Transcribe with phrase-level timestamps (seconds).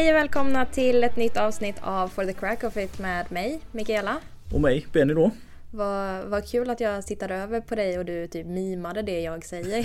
[0.00, 3.60] Hej och välkomna till ett nytt avsnitt av For the Crack of It med mig,
[3.72, 4.20] Mikaela.
[4.52, 5.30] Och mig, Benny då.
[5.70, 9.44] Vad, vad kul att jag tittade över på dig och du typ mimade det jag
[9.44, 9.84] säger.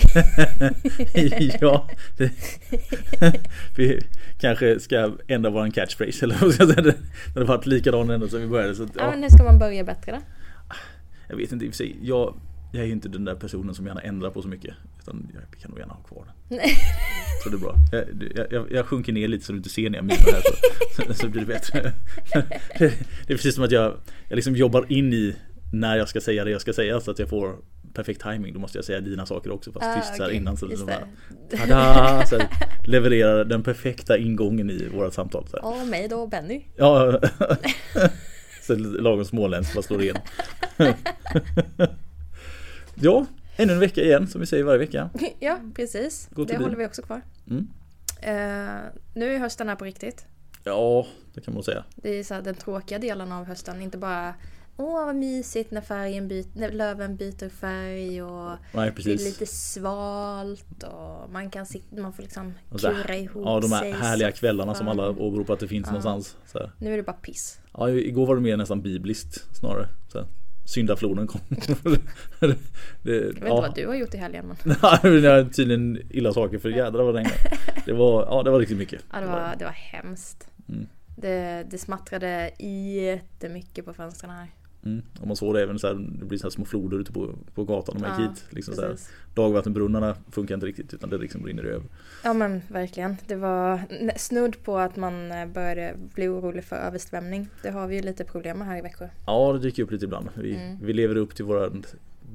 [1.61, 2.31] ja, det,
[3.77, 4.01] vi
[4.39, 6.93] kanske ska ändra våran catchphrase eller vad ska jag säga.
[7.33, 8.75] Det har varit likadan ända sedan vi började.
[8.75, 10.17] Så Ja, ja, men hur ska man börja bättre då?
[11.29, 11.95] jag vet inte i och för sig.
[12.01, 12.35] Jag,
[12.75, 14.75] jag är ju inte den där personen som gärna ändrar på så mycket.
[15.01, 16.57] Utan jag kan nog gärna ha kvar den.
[16.57, 16.77] Nej.
[17.43, 17.75] Så det är bra.
[18.35, 20.41] Jag, jag, jag sjunker ner lite så du inte ser när jag mimar här
[20.95, 21.93] så, så blir det bättre.
[22.79, 22.93] Det,
[23.27, 23.97] det är precis som att jag,
[24.29, 25.35] jag liksom jobbar in i
[25.73, 27.55] när jag ska säga det jag ska säga så att jag får
[27.93, 28.53] perfekt timing.
[28.53, 30.57] Då måste jag säga dina saker också fast Ah, tyst så här innan.
[30.57, 31.07] Så det bara,
[31.59, 32.47] tada, så här,
[32.87, 35.47] levererar den perfekta ingången i våra samtal.
[35.47, 35.65] Så här.
[35.65, 36.61] Och mig då, Benny.
[36.75, 37.21] Ja,
[38.61, 40.17] så lagom småländskt bara slår igen.
[42.95, 43.25] Ja,
[43.57, 45.09] ännu en vecka igen som vi säger varje vecka.
[45.39, 46.29] Ja, precis.
[46.35, 47.21] Det till håller vi också kvar.
[47.49, 47.67] Mm.
[48.21, 50.25] Eh, nu är hösten här på riktigt.
[50.63, 51.83] Ja, det kan man säga.
[51.95, 53.81] Det är så här den tråkiga delen av hösten.
[53.81, 54.33] Inte bara
[54.77, 59.45] Åh vad mysigt när färgen byter, när löven byter färg och Nej, det är lite
[59.45, 64.31] svalt och man kan sitta, man får liksom kura ihop Ja, de här sig härliga
[64.31, 66.37] kvällarna som alla åberopar att det finns någonstans.
[66.45, 66.71] Så här.
[66.77, 67.59] Nu är det bara piss.
[67.73, 69.87] Ja, igår var det mer nästan bibliskt snarare.
[70.11, 70.25] Så.
[70.65, 71.41] Syndafloden kom.
[72.39, 72.55] det,
[73.01, 76.33] det, Jag vet inte vad du har gjort i helgen men Nej, men tydligen illa
[76.33, 77.35] saker för jädrar vad regnade.
[77.85, 79.01] Det var, ja, det var riktigt mycket.
[79.11, 80.47] ja, det, var, det var hemskt.
[80.69, 80.87] Mm.
[81.17, 84.47] Det, det smattrade jättemycket på fönstren här.
[84.85, 85.01] Mm.
[85.21, 87.63] Och man såg det även så här, det blir så små floder ute på, på
[87.63, 88.45] gatan när man gick hit.
[88.49, 88.95] Liksom så här,
[89.33, 91.85] dagvattenbrunnarna funkar inte riktigt utan det liksom rinner över.
[92.23, 93.17] Ja men verkligen.
[93.27, 93.79] Det var
[94.17, 97.47] snudd på att man eh, började bli orolig för översvämning.
[97.61, 99.07] Det har vi ju lite problem med här i Växjö.
[99.25, 100.29] Ja, det dyker upp lite ibland.
[100.33, 100.77] Vi, Mm.
[100.81, 101.69] vi lever upp till våra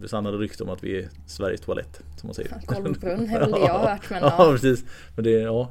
[0.01, 2.55] besannade rykte om att vi är Sveriges toalett, som man säger.
[2.67, 4.53] Golvbrunn är väl det jag har hört men ja, ja.
[4.53, 4.85] precis.
[5.15, 5.71] Men det, ja,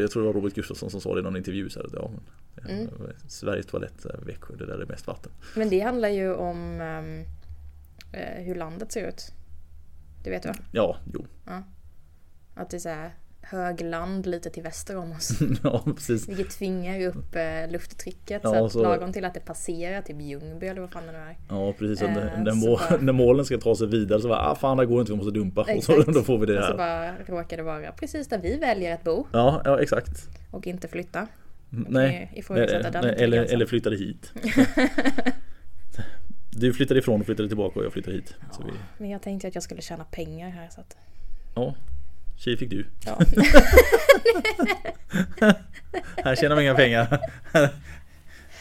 [0.00, 1.70] jag tror det var Robert Gustafsson som sa det i någon intervju.
[1.70, 2.24] Så här, ja, men,
[2.68, 2.88] Mm.
[3.28, 5.32] Sveriges toalett, här, Växjö, det där är mest vatten.
[5.56, 7.24] Men det handlar ju om ehm,
[8.12, 9.32] eh, hur landet ser ut.
[10.24, 10.54] Det vet du va?
[10.72, 11.26] Ja, jo.
[12.54, 13.14] Att det är så här
[13.46, 15.30] högland lite till väster om oss.
[15.62, 16.28] ja, precis.
[16.28, 20.20] Vilket tvingar upp eh, lufttrycket Ja, så att så- lagom till att det passerar typ
[20.20, 21.36] Ljungby eller vad fan det nu är.
[21.48, 24.28] Ja precis, när, Eh, när, så må, bara- när målen ska ta sig vidare så
[24.28, 25.60] bara ah fan det går inte, vi måste dumpa.
[25.60, 26.06] Och så, Exakt.
[26.14, 27.14] då får vi det Och så här.
[27.26, 30.28] bara råkar det vara precis där vi väljer att bo Ja, ja exakt.
[30.50, 31.26] och inte flytta.
[31.70, 34.32] Nej, ifrågasätta nej, den nej eller, eller flyttade hit.
[36.56, 38.34] Du flyttade ifrån och flyttade tillbaka och jag flyttade hit.
[38.52, 40.96] Så vi, Men jag tänkte att jag skulle tjäna pengar här så att...
[41.54, 41.74] ja,
[42.36, 42.86] tjej fick du.
[43.06, 43.18] Ja.
[46.24, 47.18] Här tjänar man inga pengar.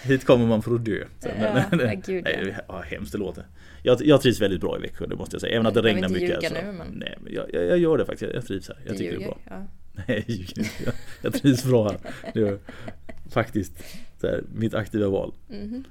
[0.03, 1.03] Hit kommer man för att dö.
[1.19, 2.63] Så, Ja, men gud, nej, ja.
[2.67, 3.43] ja, hemskt det låter.
[3.83, 5.55] Jag, jag trivs väldigt bra i Växjö, det måste jag säga.
[5.55, 6.43] Även att det Jag vill regnar inte mycket.
[6.43, 8.33] ljuga så, nu, men- Nej, men jag, jag, jag gör det faktiskt.
[8.33, 8.77] Jag trivs här.
[8.85, 9.35] Jag Du tycker det är ljuger.
[9.45, 9.47] bra.
[9.49, 9.67] Ja.
[9.93, 10.93] Nej, jag ljuger inte.
[11.23, 11.97] Jag, trivs bra här.
[12.33, 12.59] Det jag.
[13.31, 13.73] Faktiskt.
[14.21, 15.33] Så här, mitt aktiva val.
[15.49, 15.83] Mhm.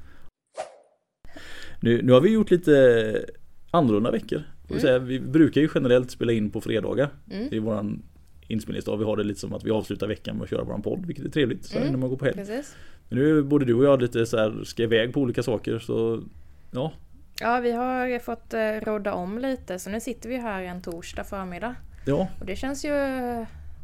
[1.81, 3.25] Nu, nu har vi gjort lite
[3.71, 4.43] annorlunda veckor.
[4.73, 4.81] Mm.
[4.81, 4.99] säga.
[4.99, 7.09] vi brukar ju generellt spela in på fredagar.
[7.31, 7.47] Mm.
[7.51, 8.03] Det är våran
[8.49, 8.97] inspelningsdag.
[8.97, 11.07] Vi har det lite som att vi avslutar veckan med att köra våran podd.
[11.07, 11.91] Vilket är trevligt så Mm.
[11.91, 12.37] när man går på helg.
[12.37, 12.77] Precis.
[13.09, 15.79] Men nu både du och jag lite så här, ska iväg på olika saker.
[15.79, 16.23] Så
[16.71, 16.93] ja,
[17.41, 21.25] Ja, vi har fått eh, rodda om lite så nu sitter vi här en torsdag
[21.25, 21.75] förmiddag.
[22.07, 22.91] ja, Och det känns ju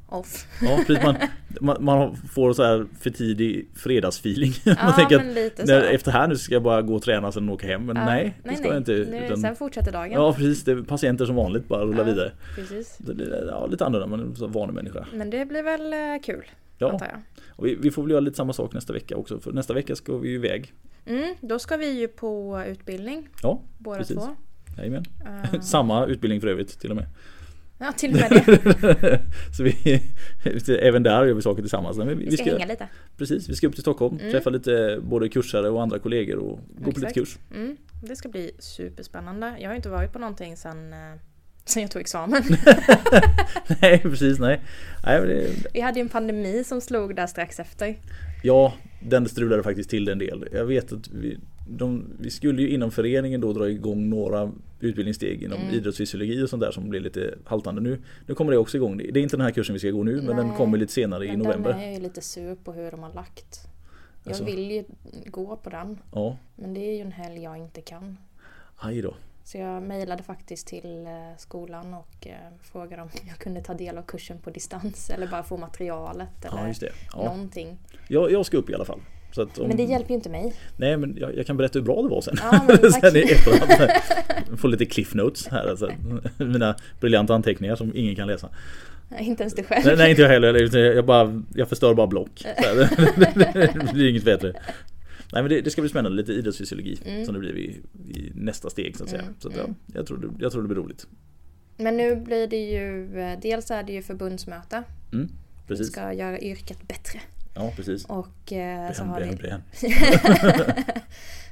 [0.08, 0.46] off.
[0.62, 1.04] ja precis.
[1.04, 1.16] Man,
[1.60, 4.52] man, man får så här för tidig fredagsfeeling.
[4.64, 5.72] Ja, man tänker men att lite så.
[5.72, 7.86] när, efter här nu ska jag bara gå och träna sen åka hem.
[7.86, 8.92] Men Ja, nej, det ska jag inte.
[8.92, 10.10] Nu, utan- Sen fortsätter dagen.
[10.12, 12.04] Ja precis, det är patienter som vanligt bara rullar Ja.
[12.04, 12.32] vidare.
[12.54, 12.96] Precis.
[12.98, 15.06] Det blir ja, lite annorlunda, man är en vanlig människa.
[15.14, 16.44] Men det blir väl eh, kul,
[16.78, 17.00] Ja,
[17.48, 19.40] och vi, vi får väl göra lite samma sak nästa vecka också.
[19.40, 20.72] För nästa vecka ska vi ju iväg.
[21.06, 24.16] Mm, då ska vi ju på utbildning Ja, båda Precis.
[24.16, 24.28] två.
[24.78, 25.04] jajamän.
[25.52, 27.06] Eh, Samma utbildning för övrigt till och med.
[27.78, 29.20] Ja, till och med det.
[29.56, 30.02] så vi,
[30.80, 31.96] även där gör vi saker tillsammans.
[31.96, 32.88] Men vi, Vi ska hänga lite.
[33.16, 34.32] Precis, vi ska upp till Stockholm, Mm.
[34.32, 37.38] träffa lite både kursare och andra kollegor och gå på lite kurs.
[37.54, 39.54] Mm, det ska bli superspännande.
[39.60, 40.98] Jag har inte varit på någonting sen, eh,
[41.64, 42.42] sen jag tog examen.
[43.82, 44.60] nej, precis, nej.
[45.04, 47.96] nej det, Vi hade ju en pandemi som slog där strax efter.
[48.42, 50.48] Ja, den strulade faktiskt till en del.
[50.52, 51.38] Jag vet att vi,
[51.68, 55.74] de, vi skulle ju inom föreningen då dra igång några utbildningssteg inom Mm.
[55.74, 57.98] idrottsfysiologi och sånt där som blir lite haltande nu.
[58.26, 58.96] Nu kommer det också igång.
[58.96, 60.92] Det är inte den här kursen vi ska gå nu men den Nej, kommer lite
[60.92, 61.70] senare i november.
[61.72, 63.60] den är ju lite sur på hur de har lagt.
[64.24, 64.44] Jag Alltså.
[64.44, 64.84] vill ju
[65.26, 65.98] gå på den.
[66.14, 68.16] Ja, Men det är ju en helg jag inte kan.
[68.76, 69.14] aj då.
[69.44, 73.98] Så jag mejlade faktiskt till eh, skolan och eh, frågade om jag kunde ta del
[73.98, 76.92] av kursen på distans eller bara få materialet eller Ja, just det.
[77.12, 77.24] Ja.
[77.24, 77.78] någonting.
[78.08, 79.00] Jag, jag ska upp i alla fall.
[79.36, 80.54] Om, Men det hjälper ju inte mig.
[80.76, 82.34] Nej men jag, jag kan berätta hur bra det var sen.
[82.42, 83.90] Ja, men sen i efterhand.
[84.60, 85.68] Få lite cliff notes här.
[85.70, 85.90] Alltså.
[86.38, 88.48] Mina briljanta anteckningar som ingen kan läsa.
[89.08, 89.86] Nej, inte ens du själv.
[89.86, 90.76] Nej, nej inte jag heller.
[90.94, 92.42] Jag, bara, jag förstör bara block.
[92.44, 92.74] Här,
[93.86, 94.52] det blir inget bättre.
[95.32, 97.24] Nej men det, det ska bli spännande, lite idrottsfysiologi Mm.
[97.24, 97.80] som det blir i,
[98.14, 99.22] i nästa steg så att säga.
[99.22, 99.74] Mm, Så att, ja, mm.
[99.94, 101.06] jag, tror det, jag tror det blir roligt.
[101.76, 104.82] Men nu blir det ju, eh, dels är det ju förbundsmöte.
[105.12, 105.92] Mm, Vi precis.
[105.92, 107.20] ska göra yrket bättre.
[107.58, 108.04] Ja precis.
[108.04, 109.36] Och, eh, så har vi.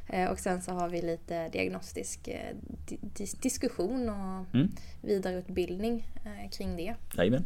[0.09, 2.57] Eh, och sen så har vi lite diagnostisk eh,
[2.89, 4.69] di- dis- diskussion och Mm.
[5.03, 6.95] vidareutbildning eh, kring det.
[7.17, 7.45] Jajamän.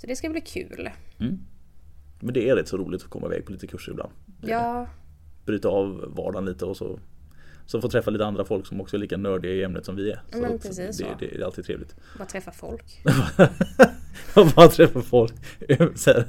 [0.00, 0.90] Så det ska bli kul.
[1.20, 1.38] Mm.
[2.20, 4.12] Men det är rätt så roligt att komma iväg på lite kurser ibland.
[4.42, 4.86] Ja,
[5.46, 6.98] Bryta av vardagen lite och så
[7.70, 10.10] så få träffa lite andra folk som också är lika nördiga i ämnet som vi
[10.10, 10.20] är.
[10.32, 11.04] Så Men precis så.
[11.20, 11.94] det, det är alltid trevligt.
[12.18, 13.02] bara träffa folk.
[14.56, 15.32] Bara träffa folk
[15.94, 16.24] så här,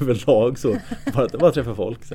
[0.00, 0.76] överlag så.
[1.14, 1.98] Bara, bara träffa folk.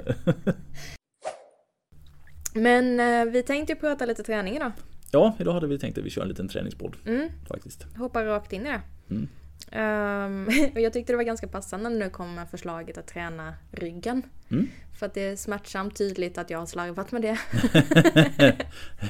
[2.54, 4.72] Men eh, vi tänkte prata lite träning idag.
[5.12, 7.86] Ja, idag hade vi tänkt att vi kör en liten träningspodd Mm, faktiskt.
[7.98, 8.82] hoppar rakt in i det.
[9.10, 9.28] Mm.
[9.72, 14.22] Ehm, och jag tyckte det var ganska passande nu kom med förslaget att träna ryggen.
[14.52, 14.68] Mm.
[15.00, 17.38] För att det är smärtsamt tydligt att jag har slarvat med det.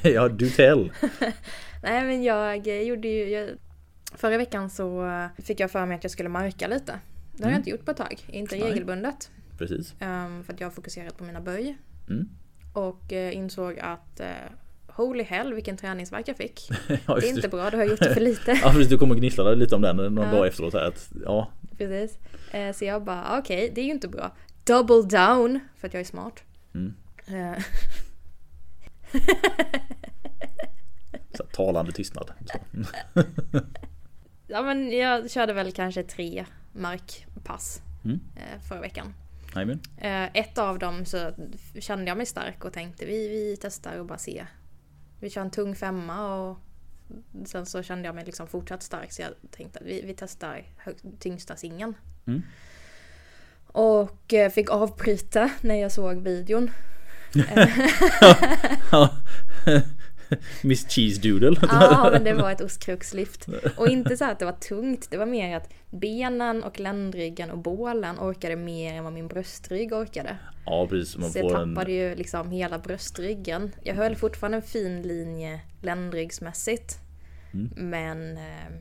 [0.09, 0.91] ja, du tell.
[1.83, 3.29] Nej men jag gjorde ju...
[3.29, 3.49] Jag,
[4.15, 6.99] förra veckan så eh, fick jag för mig att jag skulle marka lite.
[7.33, 7.51] Det har Mm.
[7.51, 8.25] jag inte gjort på ett tag.
[8.27, 8.69] Inte Nej.
[8.69, 9.31] regelbundet.
[9.57, 9.95] Precis.
[9.99, 11.77] Ehm, för att jag har fokuserat på mina böj.
[12.09, 12.29] Mm.
[12.73, 14.27] Och eh, insåg att eh,
[14.97, 16.69] holy hell vilken träningsvärk jag fick.
[17.07, 18.51] Ja, Det är inte bra, då har gjort det för lite.
[18.63, 20.31] Ja precis, du kommer gnissla lite om den någon Ja.
[20.31, 22.17] dag efteråt här att, ja, Precis.
[22.51, 24.35] Eh, så jag bara, okej, det är ju inte bra.
[24.63, 26.44] Double down, för att jag är smart.
[26.75, 26.94] Mm.
[27.27, 27.63] Eh,
[31.38, 32.31] så talande tystnad.
[32.45, 32.59] Så.
[34.47, 38.19] ja men jag körde väl kanske tre markpass Mm.
[38.35, 39.13] eh, förra veckan.
[39.97, 41.31] Eh, ett av dem så
[41.79, 44.45] kände jag mig stark och tänkte vi, vi testar och bara se.
[45.19, 46.57] Vi kör en tung femma och
[47.45, 50.63] sen så kände jag mig liksom fortsatt stark så jag tänkte att vi, vi testar
[51.19, 51.93] tyngsta singeln.
[52.27, 52.41] Mm.
[53.67, 56.71] Och eh, fick avbryta när jag såg videon.
[58.91, 59.09] Ja.
[60.63, 61.59] Miss Cheese Doodle.
[61.68, 63.47] Ja, men det var ett ostkrokslyft.
[63.77, 67.57] Och inte så att det var tungt, det var mer att benen och ländryggen och
[67.57, 70.38] bålen orkade mer än vad min bröstrygg orkade.
[70.65, 71.75] Ja precis, man Så jag får en...
[71.75, 73.71] tappade ju liksom hela bröstryggen.
[73.83, 77.00] Jag höll fortfarande en fin linje ländryggsmässigt.
[77.53, 77.69] Mm.
[77.75, 78.73] Men eh,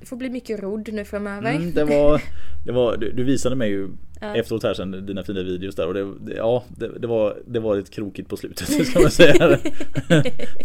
[0.00, 1.50] det får bli mycket rodd nu framöver.
[1.50, 2.22] Mm, det var,
[2.66, 3.88] det var, du visade mig ju
[4.22, 4.36] Ja.
[4.36, 7.60] efteråt här sen dina fina videos där och det, det, ja, det, det, var, det
[7.60, 9.48] var lite krokigt på slutet ska man säga.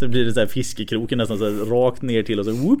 [0.00, 2.80] det blir det så här fiskekroken nästan så här, rakt ner till och så whoop,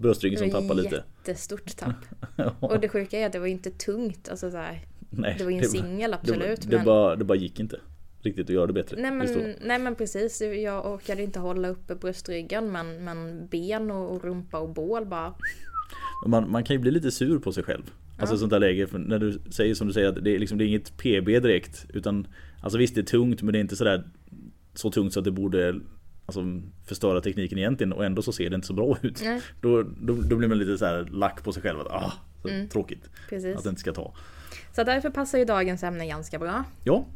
[0.00, 1.04] bröstryggen som Det tappar lite.
[1.26, 1.96] Jättestort tapp.
[2.36, 4.28] Ja, Och det sjuka är att det var inte tungt.
[4.28, 4.80] Alltså så här,
[5.10, 6.60] nej, det var ju en singel det, absolut.
[6.62, 6.84] det, men...
[6.84, 7.80] bara, det bara gick inte
[8.20, 8.96] riktigt att göra det bättre.
[9.00, 14.16] Nej men, nej men precis, jag orkade inte hålla uppe bröstryggen men, men ben och,
[14.16, 15.34] och rumpa och bål bara...
[16.26, 17.82] Man, man kan ju bli lite sur på sig själv.
[18.18, 18.38] Alltså Ja.
[18.38, 18.86] sånt där läge.
[18.86, 21.26] För när du säger som du säger att det är, liksom, det är inget PB
[21.40, 21.86] direkt.
[21.88, 22.26] Utan
[22.60, 24.04] Alltså visst det är tungt men det är inte sådär
[24.74, 25.80] Så tungt så att det borde
[26.26, 29.20] Alltså förstöra tekniken egentligen och ändå så ser det inte så bra ut.
[29.24, 31.80] Nej, Då, då, då blir man lite så här lack på sig själv.
[31.80, 32.12] Att, ah,
[32.48, 32.68] Mm.
[32.68, 33.56] Tråkigt precis.
[33.56, 34.14] att det inte ska ta.
[34.76, 36.64] Så därför passar ju dagens ämne ganska bra.
[36.84, 37.06] Ja.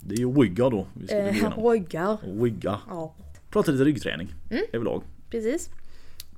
[0.00, 0.86] Det är ju wigga då.
[0.94, 1.70] Vi ska gå Eh, igenom.
[1.70, 2.18] ryggar.
[2.42, 2.80] Wigga.
[2.88, 3.14] Ja,
[3.50, 4.62] Prata lite ryggträning Mm.
[4.72, 5.02] överlag.
[5.30, 5.70] precis.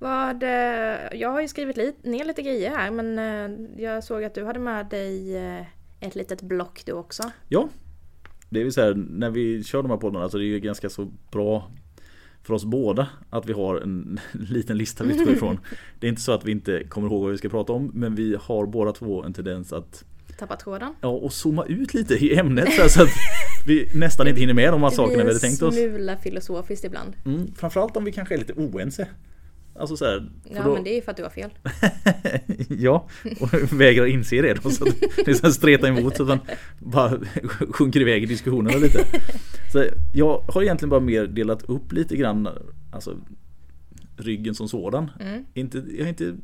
[0.05, 4.25] Vad, eh, jag har ju skrivit li- ner lite grejer här men eh, jag såg
[4.25, 5.61] att du hade med dig eh,
[6.01, 7.23] ett litet block du också.
[7.49, 7.69] Ja.
[8.51, 10.61] Det är ju så här när vi kör de här poddarna så det är ju
[10.61, 11.71] ganska så bra
[12.43, 15.61] för oss båda att vi har en liten lista vi utgår ifrån.
[16.01, 18.15] Det är inte så att vi inte kommer ihåg vad vi ska prata om men
[18.15, 20.05] vi har båda två en tendens att
[20.39, 20.95] Tappa tråden.
[21.01, 23.09] ja, och zooma ut lite i ämnet så, så att
[23.67, 25.75] vi nästan inte hinner med de här Det sakerna vi blir hade tänkt en oss.
[25.75, 27.13] smula filosofiskt ibland.
[27.25, 29.09] Mm, framförallt om vi kanske är lite oense.
[29.77, 31.51] Alltså så här, Ja då- men det är ju för att du har fel.
[32.69, 33.09] ja,
[33.41, 34.71] och vägrar inse det då.
[34.71, 34.85] Så
[35.25, 36.39] det är så streta emot så att man
[36.79, 37.19] bara
[37.71, 39.05] sjunker iväg i diskussionerna lite.
[39.73, 42.49] Så jag har egentligen bara mer delat upp lite grann
[42.93, 43.17] alltså,
[44.17, 45.11] ryggen som sådan.
[45.21, 45.45] Mm.
[45.55, 46.35] Inte, jag har inte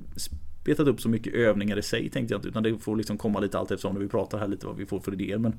[0.62, 3.40] spetat upp så mycket övningar i sig tänkte jag inte utan det får liksom komma
[3.40, 5.38] lite allt eftersom när vi pratar här lite vad vi får för idéer.
[5.38, 5.54] Men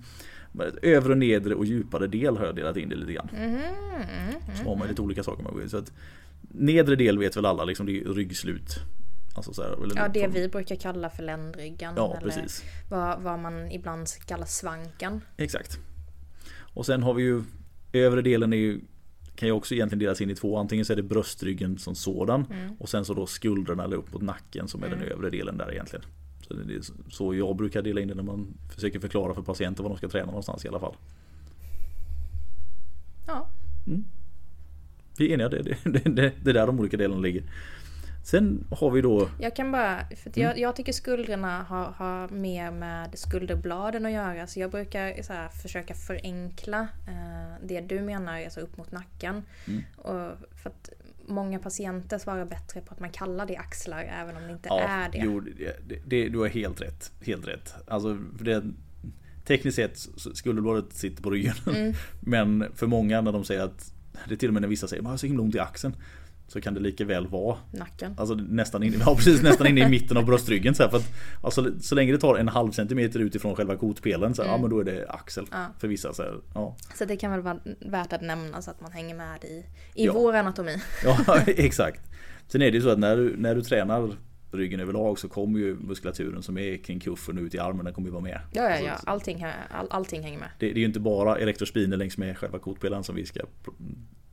[0.82, 3.30] övre, nedre och djupare del har jag delat in det lite grann.
[3.34, 5.70] Mhm, mm, Så har man lite olika saker man in.
[5.70, 5.92] Så att
[6.54, 8.76] Nedre del vet väl alla, liksom det är ryggslut.
[9.36, 11.94] Alltså så här, Ja, det från- vi brukar kalla för ländryggen.
[11.98, 12.64] Ja, eller precis.
[12.90, 15.22] Vad, vad man ibland kallar svanken.
[15.38, 15.78] Exakt.
[16.74, 17.44] Och sen har vi ju
[17.94, 18.82] övre delen är ju
[19.42, 20.58] kan ju också egentligen delas in i två.
[20.58, 22.74] Antingen så är det bröstryggen som sådan Mm.
[22.80, 25.72] och sen så då skuldrarna eller upp mot nacken som är den övre delen där
[25.72, 26.06] egentligen.
[26.48, 29.84] Så det är så jag brukar dela in det när man försöker förklara för patienter
[29.84, 30.96] vad de ska träna någonstans i alla fall.
[33.28, 33.48] Ja,
[35.18, 37.44] Vi är eniga, det, det, det, det, det är där de olika delarna ligger.
[38.24, 40.50] Sen har vi då Jag kan bara, för att Mm.
[40.50, 44.48] jag, jag tycker skulderna har, har mer med skulderbladen att göra.
[44.48, 49.44] Så jag brukar så här, försöka förenkla eh, det du menar, alltså upp mot nacken.
[49.68, 49.84] Mm.
[49.98, 50.32] Och
[50.64, 50.90] för att
[51.28, 54.80] många patienter svarar bättre på att man kallar det axlar även om det inte Ja,
[54.80, 55.18] är det.
[55.18, 57.12] Jo, det, det, du har helt rätt.
[57.22, 57.74] Helt rätt.
[57.88, 58.64] Alltså, det,
[59.46, 59.98] tekniskt sett
[60.36, 61.56] skulderbladet sitter på ryggen.
[61.68, 61.94] Mm.
[62.20, 63.94] Men för många när de säger att
[64.28, 65.60] det är till och med när vissa säger att jag har så himla ont i
[65.60, 65.96] axeln.
[66.52, 68.14] Så kan det lika väl vara Nacken.
[68.18, 70.76] Alltså nästan in, ja, precis, nästan inne i mitten av bröstryggen.
[70.76, 74.36] Så, här, för att, alltså, så länge det tar en halv centimeter utifrån själva kotpelaren
[74.36, 75.46] så här, ja men då är det axel.
[75.52, 75.66] Ja.
[75.80, 76.14] För vissa.
[76.14, 76.76] Så här, ja.
[76.98, 79.66] Så det kan väl vara värt att nämna så att man hänger med i,
[80.02, 80.14] i Ja.
[80.14, 80.78] vår anatomi.
[81.04, 82.02] ja exakt.
[82.48, 84.12] Sen är det ju så att när du, när du tränar
[84.52, 88.08] ryggen överlag så kommer ju muskulaturen som är kring kuffen ut i armen den kommer
[88.08, 88.42] ju vara med.
[88.54, 89.00] Ja, ja, Alltså, ja.
[89.06, 90.50] Allting, all, allting hänger med.
[90.60, 93.40] Det, det är ju inte bara elektrospiner längs med själva kotpelaren som vi ska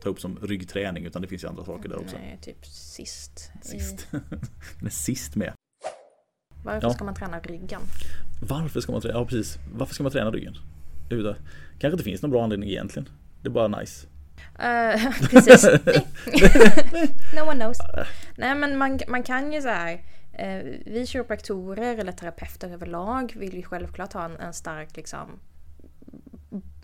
[0.03, 2.17] ta upp som ryggträning utan det finns ju andra saker där också.
[2.17, 3.51] Nej, typ sist.
[3.63, 4.09] Sist.
[4.85, 5.53] Är sist med.
[6.65, 6.93] varför Ja.
[6.95, 7.81] ska man träna ryggen?
[8.49, 9.19] Varför ska man träna?
[9.19, 9.59] Ja precis.
[9.75, 10.55] Varför ska man träna ryggen?
[11.79, 13.09] Kanske inte finns någon bra anledning egentligen.
[13.43, 14.07] Det är bara nice.
[14.59, 15.64] Eh, precis.
[17.35, 17.78] no one knows.
[18.37, 20.04] Nej men man, man kan ju så här.
[20.33, 25.40] eh, vi kiropraktorer eller terapeuter överlag vill ju självklart ha en, en stark liksom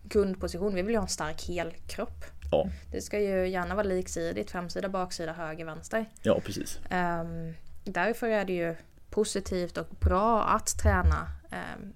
[0.02, 0.74] grundposition.
[0.74, 2.24] Vi vill ju ha en stark helkropp.
[2.50, 6.06] Ja, Det ska ju gärna vara liksidigt, framsida, baksida, höger, vänster.
[6.22, 6.78] ja precis.
[6.90, 8.76] Ehm, därför är det ju
[9.10, 11.92] positivt och bra att träna ehm,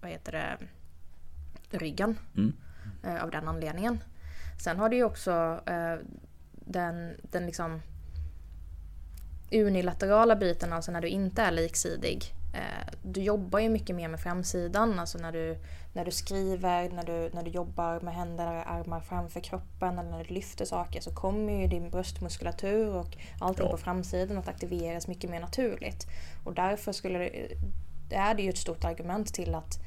[0.00, 0.58] vad heter det,
[1.78, 2.18] ryggen.
[2.36, 2.52] Mm.
[3.04, 3.98] eh, av den anledningen.
[4.58, 5.94] Sen har du ju också eh,
[6.52, 7.82] den, den liksom
[9.52, 12.24] unilaterala biten, alltså när du inte är liksidig.
[12.54, 15.58] Eh, du jobbar ju mycket mer med framsidan, alltså när du,
[15.92, 20.10] när du skriver, när du, när du jobbar med händer och armar framför kroppen eller
[20.10, 23.70] när du lyfter saker så kommer ju din bröstmuskulatur och allting Ja.
[23.70, 26.06] på framsidan att aktiveras mycket mer naturligt.
[26.44, 29.78] Och därför skulle det, är det ju ett stort argument till att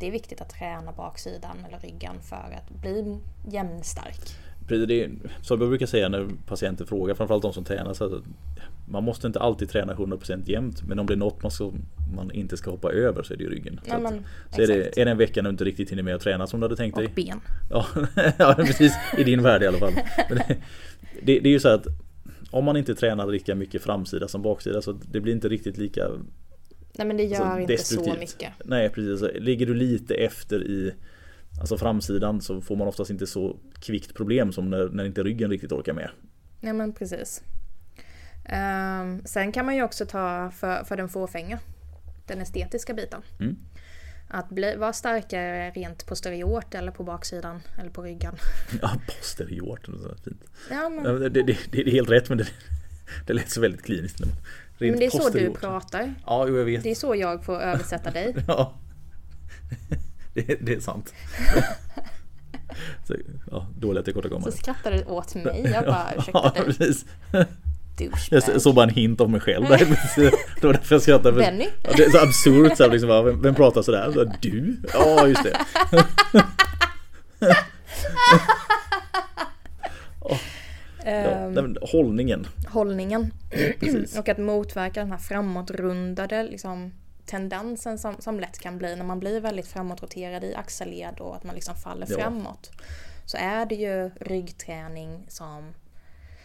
[0.00, 3.18] det är viktigt att träna baksidan eller ryggen för att bli
[3.50, 4.20] jämnstark.
[4.68, 5.10] Precis, det är,
[5.42, 8.22] som jag brukar säga när patienter frågar, framförallt de som tränar, så att
[8.88, 10.82] man måste inte alltid träna 100% jämt.
[10.82, 11.72] Men om det är något man, ska,
[12.14, 13.80] man inte ska hoppa över så är det ju ryggen.
[13.84, 15.90] Så, Ja, att, men, så är, det, är det en vecka när du inte riktigt
[15.90, 17.06] hinner med att träna som du hade tänkt dig.
[17.06, 17.40] Och ben.
[17.70, 17.86] Ja,
[18.38, 18.92] ja precis.
[19.18, 19.92] I din värld i alla fall.
[20.28, 20.56] Men det,
[21.22, 21.86] det, det är ju så att
[22.50, 26.08] om man inte tränar lika mycket framsida som baksida så det blir inte riktigt lika
[26.98, 28.14] Nej men det gör alltså, inte destruktivt.
[28.14, 28.52] så mycket.
[28.64, 30.94] Nej precis, så ligger du lite efter i
[31.60, 35.50] Alltså framsidan så får man oftast inte så kvickt problem som när, när inte ryggen
[35.50, 36.10] riktigt orkar med.
[36.60, 37.42] Ja men precis.
[38.44, 41.58] Ehm, sen kan man ju också ta för, för den fåfänga.
[42.26, 43.22] Den estetiska biten.
[43.40, 43.56] Mm.
[44.28, 48.34] Att bli, vara starkare rent posteriort eller på baksidan eller på ryggen.
[48.82, 49.86] Ja, posteriort.
[49.86, 50.44] så fint.
[50.70, 52.46] Ja men, Ja, Det, det, det, det är helt rätt men det,
[53.26, 54.20] det lät så väldigt kliniskt.
[54.78, 56.14] Rent men det är så du pratar.
[56.26, 56.82] Ja, jag vet.
[56.82, 58.34] Det är så jag får översätta dig.
[58.46, 58.72] Ja.
[60.34, 61.14] Det, det är sant.
[63.06, 63.14] Så,
[63.50, 64.52] ja, dåliga Så tillkortakommanden.
[64.52, 65.70] skrattar du åt mig.
[65.74, 66.62] Jag bara ursäkta Ja,
[67.98, 68.10] dig.
[68.30, 69.78] Jag såg bara en hint av mig själv där.
[70.60, 71.36] Det var därför jag skrattade.
[71.38, 71.68] Benny.
[71.82, 74.10] Ja, det är så absurt så här, liksom, vem, vem pratar sådär?
[74.12, 74.76] Så, du?
[74.92, 75.56] Ja just det.
[81.10, 82.46] Ja, Ehm, nej, men hållningen.
[82.68, 83.32] hållningen.
[84.18, 86.92] Och att motverka den här framåtrundade liksom,
[87.26, 91.44] tendensen som, som lätt kan bli när man blir väldigt framåtroterad i axelled och att
[91.44, 92.18] man liksom faller Ja.
[92.18, 92.70] framåt.
[93.26, 95.74] Så är det ju ryggträning som,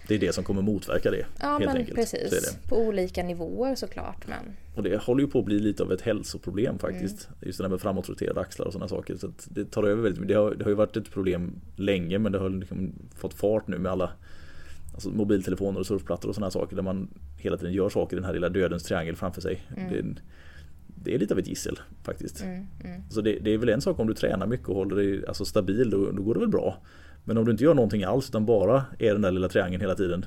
[0.07, 1.25] Det är det som kommer motverka det.
[1.41, 1.95] ja men enkelt.
[1.95, 4.27] Precis, på olika nivåer såklart.
[4.27, 7.29] Men Och det håller ju på att bli lite av ett hälsoproblem faktiskt.
[7.41, 9.17] Just det där med framåtroterade axlar och sådana saker.
[9.17, 10.35] Så det tar över väldigt mycket.
[10.35, 13.67] Det har, det har ju varit ett problem länge men det har liksom fått fart
[13.67, 14.11] nu med alla
[14.93, 17.07] alltså mobiltelefoner och surfplattor och sådana saker där man
[17.37, 19.61] hela tiden gör saker i den här lilla dödens triangel framför sig.
[19.89, 20.05] Det,
[20.87, 22.41] det är lite av ett gissel faktiskt.
[22.41, 23.01] mm, mm.
[23.09, 25.45] Så det, det är väl en sak om du tränar mycket och håller dig alltså,
[25.45, 26.77] stabil, då, då går det väl bra.
[27.23, 29.95] Men om du inte gör någonting alls utan bara är den där lilla triangeln hela
[29.95, 30.25] tiden.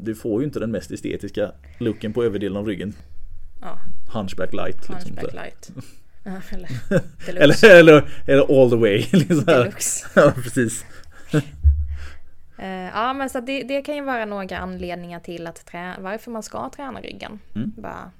[0.00, 2.92] Du får ju inte den mest estetiska looken på överdelen av ryggen.
[3.60, 3.78] ja,
[4.12, 4.88] Hunchback light.
[4.88, 5.70] Liksom, hunchback light.
[7.26, 8.98] Eller eller, eller, all the way.
[9.12, 10.06] Liksom deluxe.
[10.14, 10.84] ja, precis.
[12.60, 16.30] Eh, ja men så det, det kan ju vara några anledningar till att trä, varför
[16.30, 17.38] man ska träna ryggen.
[17.54, 17.72] Mm.
[17.76, 18.10] Bara,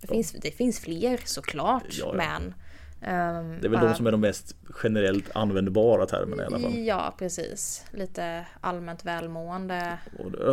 [0.00, 2.14] det, finns, det finns fler såklart Ja, ja.
[2.16, 2.54] men
[3.02, 6.78] ehm, Det är väl de som är de mest generellt användbara termerna i alla fall.
[6.78, 7.84] Ja precis.
[7.92, 9.98] Lite allmänt välmående.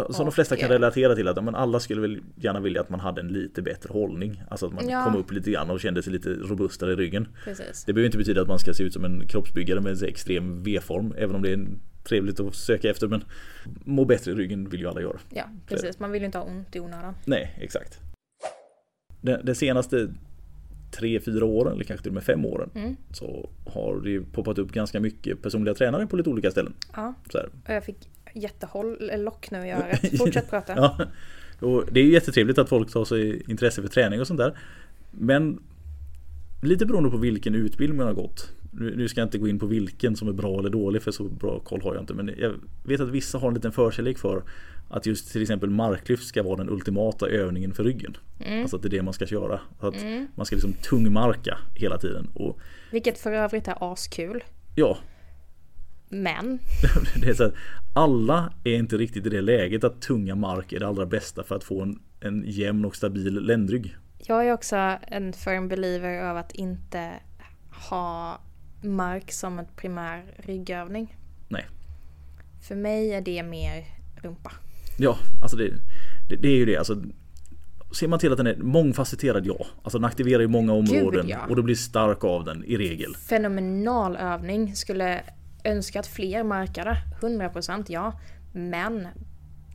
[0.07, 2.59] Det- som de flesta kan eh, relatera till att ja, men alla skulle väl gärna
[2.59, 4.43] vilja att man hade en lite bättre hållning.
[4.49, 5.03] Alltså att man Ja.
[5.03, 7.27] kom upp lite grann och kände sig lite robustare i ryggen.
[7.43, 7.83] Precis.
[7.85, 10.63] Det behöver inte betyda att man ska se ut som en kroppsbyggare med en extrem
[10.63, 11.13] V-form.
[11.17, 13.23] Även om det är en trevligt att söka efter men
[13.85, 15.19] må bättre i ryggen vill ju alla göra.
[15.29, 15.99] Ja, precis.
[15.99, 17.13] Man vill ju inte ha ont i onödan.
[17.25, 17.99] Nej, exakt.
[19.21, 20.09] De, de senaste
[20.91, 22.95] tre, fyra åren eller kanske till och med fem åren Mm.
[23.13, 26.73] så har det ju poppat upp ganska mycket personliga tränare på lite olika ställen.
[26.95, 27.13] Ja,
[27.67, 29.99] och jag fick jättehåll, eller lock nu i örat.
[30.17, 30.73] Fortsätt prata.
[30.75, 30.97] Ja.
[31.67, 34.57] Och det är ju jättetrevligt att folk tar sig intresse för träning och sånt där.
[35.11, 35.59] Men
[36.63, 38.51] lite beroende på vilken utbildning man har gått.
[38.79, 41.23] Nu ska jag inte gå in på vilken som är bra eller dålig för så
[41.23, 42.13] bra koll har jag inte.
[42.13, 42.53] Men jag
[42.83, 44.43] vet att vissa har en liten förkärlek för
[44.89, 48.17] att just till exempel marklyft ska vara den ultimata övningen för ryggen.
[48.39, 48.61] Mm.
[48.61, 49.59] Alltså att det är det man ska köra.
[49.79, 49.95] Att
[50.35, 52.27] Man ska liksom tungmarka hela tiden.
[52.33, 52.59] Och
[52.91, 54.43] Vilket för övrigt är askul.
[54.75, 54.97] ja,
[56.09, 56.59] Men,
[57.21, 57.53] det är så att
[57.93, 61.55] alla är inte riktigt i det läget att tunga mark är det allra bästa för
[61.55, 63.95] att få en, en jämn och stabil ländrygg.
[64.17, 64.75] jag är också
[65.07, 67.09] en firm believer av att inte
[67.89, 68.39] ha
[68.81, 71.17] mark som en primär ryggövning.
[71.47, 71.65] Nej.
[72.67, 74.51] För mig är det mer rumpa.
[74.97, 75.73] Ja, alltså det,
[76.29, 76.77] det, det är ju det.
[76.77, 77.01] Alltså,
[77.99, 79.65] ser man till att den är mångfacetterad, ja.
[79.83, 81.45] Alltså den aktiverar ju många områden ja.
[81.49, 83.15] och du blir stark av den i regel.
[83.15, 84.75] Fenomenal övning.
[84.75, 85.21] Skulle
[85.63, 86.97] önska att fler markade.
[87.21, 88.19] 100% ja.
[88.53, 89.07] Men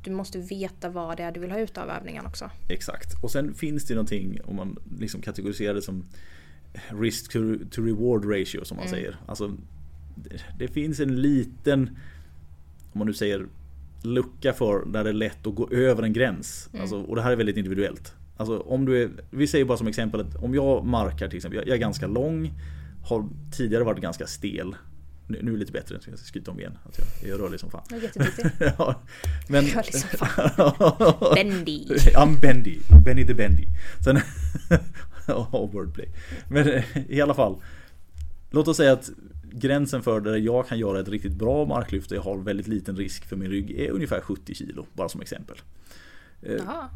[0.05, 2.51] du måste veta vad det är du vill ha ut av övningen också.
[2.69, 3.23] Exakt.
[3.23, 6.05] Och sen finns det någonting om man liksom kategoriserar det som
[6.89, 7.39] risk to,
[7.71, 9.17] to reward ratio som man säger.
[9.27, 9.57] Alltså
[10.15, 11.89] det, det finns en liten,
[12.93, 13.47] om man nu säger
[14.03, 16.71] lucka för där det är lätt att gå över en gräns.
[16.81, 18.15] Alltså, och det här är väldigt individuellt.
[18.37, 21.57] Alltså om du är, vi säger bara som exempel att om jag markar till exempel,
[21.57, 22.53] jag, jag är ganska lång,
[23.05, 24.77] har tidigare varit ganska stel.
[25.27, 26.79] Nu, nu är det lite bättre, jag ska skryta om igen.
[26.85, 27.83] Att jag, jag är rörlig som fan.
[27.91, 28.45] Jag är jätteduktig.
[28.79, 29.03] ja,
[29.49, 29.65] men...
[29.65, 31.35] Rörlig som fan.
[31.35, 31.85] Bendy.
[32.15, 32.79] I'm bendy.
[33.05, 33.67] Benny the bendy.
[34.05, 34.21] Sen...
[35.27, 36.09] Ja, wordplay.
[36.49, 37.57] Men eh, i alla fall.
[38.51, 39.11] Låt oss säga att
[39.53, 42.97] gränsen för där jag kan göra ett riktigt bra marklyft och jag har väldigt liten
[42.97, 44.87] risk för min rygg är ungefär 70 kilo.
[44.93, 45.57] Bara som exempel.
[46.43, 46.89] Eh, Jaha,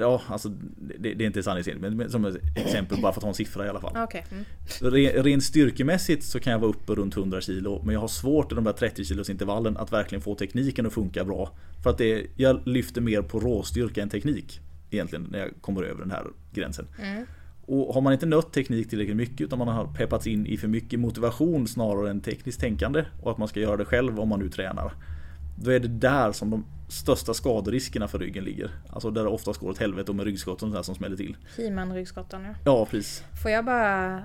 [0.00, 0.48] Ja, alltså
[0.98, 3.66] det, det är inte sanningsenligt men- som ett exempel bara för att ta en siffra
[3.66, 3.92] i alla fall.
[4.04, 4.24] okej.
[4.32, 4.44] Mm.
[4.80, 8.52] Re- Rent styrkemässigt så kan jag vara uppe runt 100 kilo men jag har svårt
[8.52, 11.50] i de där 30 kilos intervallen att verkligen få tekniken att funka bra.
[11.82, 14.60] För att det, jag lyfter mer på råstyrka än teknik
[14.90, 16.86] egentligen när jag kommer över den här gränsen.
[17.02, 17.26] Mm.
[17.66, 20.68] Och har man inte nött teknik tillräckligt mycket utan man har peppats in i för
[20.68, 24.40] mycket motivation snarare än tekniskt tänkande och att man ska göra det själv om man
[24.40, 24.92] nu tränar.
[25.58, 28.70] Då är det där som de största skaderiskerna för ryggen ligger.
[28.90, 31.36] Alltså där det oftast går åt helvete och med ryggskott och sånt som smäller till.
[31.56, 32.54] He-Man ryggskotten ja.
[32.64, 33.24] Ja, precis.
[33.42, 34.22] Får jag bara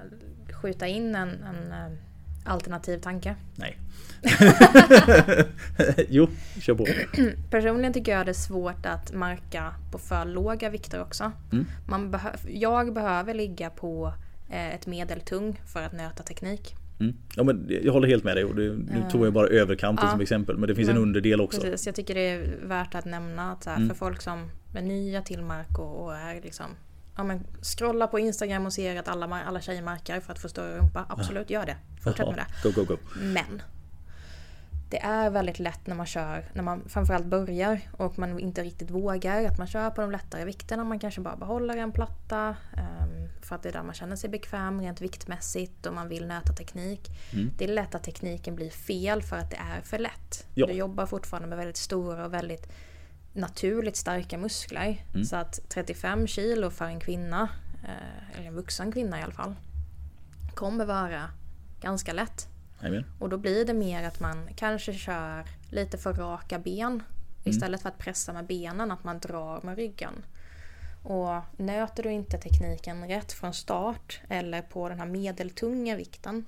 [0.61, 1.97] skjuta in en, en eh,
[2.45, 3.35] alternativ tanke?
[3.55, 3.77] Nej.
[6.09, 6.27] jo,
[6.61, 6.85] kör på.
[7.49, 11.31] Personligen tycker jag det är svårt att marka på för låga vikter också.
[11.51, 11.65] Mm.
[11.87, 14.13] Man behö- jag behöver ligga på
[14.49, 16.75] eh, ett medeltung för att nöta teknik.
[16.99, 17.15] Mm.
[17.35, 20.11] Ja, men jag håller helt med dig det, nu tog jag bara överkanten Ja.
[20.11, 21.61] som exempel men det finns en Men- underdel också.
[21.61, 23.89] Precis, jag tycker det är värt att nämna att så här, Mm.
[23.89, 26.65] för folk som är nya till mark och, och är liksom
[27.21, 30.49] Ja men scrolla på Instagram och ser att alla, alla tjejer markar för att få
[30.49, 31.05] större rumpa.
[31.09, 31.77] Absolut, gör det.
[32.03, 32.69] Fortsätt med det.
[32.69, 32.97] Go, go, go.
[33.15, 33.61] Men
[34.89, 38.91] det är väldigt lätt när man kör, när man framförallt börjar och man inte riktigt
[38.91, 40.83] vågar, att man kör på de lättare vikterna.
[40.83, 44.29] Man kanske bara behåller en platta ehm, för att det är där man känner sig
[44.29, 47.09] bekväm rent viktmässigt och man vill nöta teknik.
[47.33, 47.51] Mm.
[47.57, 50.47] Det är lätt att tekniken blir fel för att det är för lätt.
[50.53, 50.67] Ja.
[50.67, 52.71] Du jobbar fortfarande med väldigt stora och väldigt
[53.33, 55.05] naturligt starka muskler.
[55.13, 55.25] Mm.
[55.25, 57.49] Så att 35 kilo för en kvinna,
[57.83, 59.55] eh, eller en vuxen kvinna i alla fall,
[60.55, 61.29] kommer vara
[61.81, 62.47] ganska lätt.
[62.79, 63.05] Amen.
[63.19, 67.03] Och då blir det mer att man kanske kör lite för raka ben.
[67.43, 70.13] Istället för att pressa med benen, att man drar med ryggen.
[71.03, 76.45] Och nöter du inte tekniken rätt från start eller på den här medeltunga vikten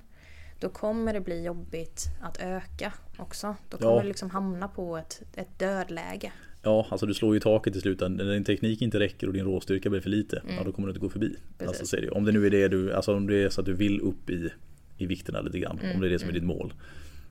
[0.60, 3.56] då kommer det bli jobbigt att öka också.
[3.68, 4.02] Då kommer Ja.
[4.02, 6.32] du liksom hamna på ett, ett dödläge.
[6.64, 8.26] Ja, alltså du slår ju taket i slutändan.
[8.26, 10.90] När din teknik inte räcker och din råstyrka blir för lite, ja då kommer du
[10.90, 11.26] inte gå förbi.
[11.26, 11.38] Mm.
[11.58, 11.80] Precis.
[11.80, 12.10] Alltså, det.
[12.10, 14.30] Om det nu är det du, alltså om det är så att du vill upp
[14.30, 14.50] i,
[14.98, 15.78] i vikterna lite grann.
[15.82, 16.72] Mm, Om det är det som är ditt mål.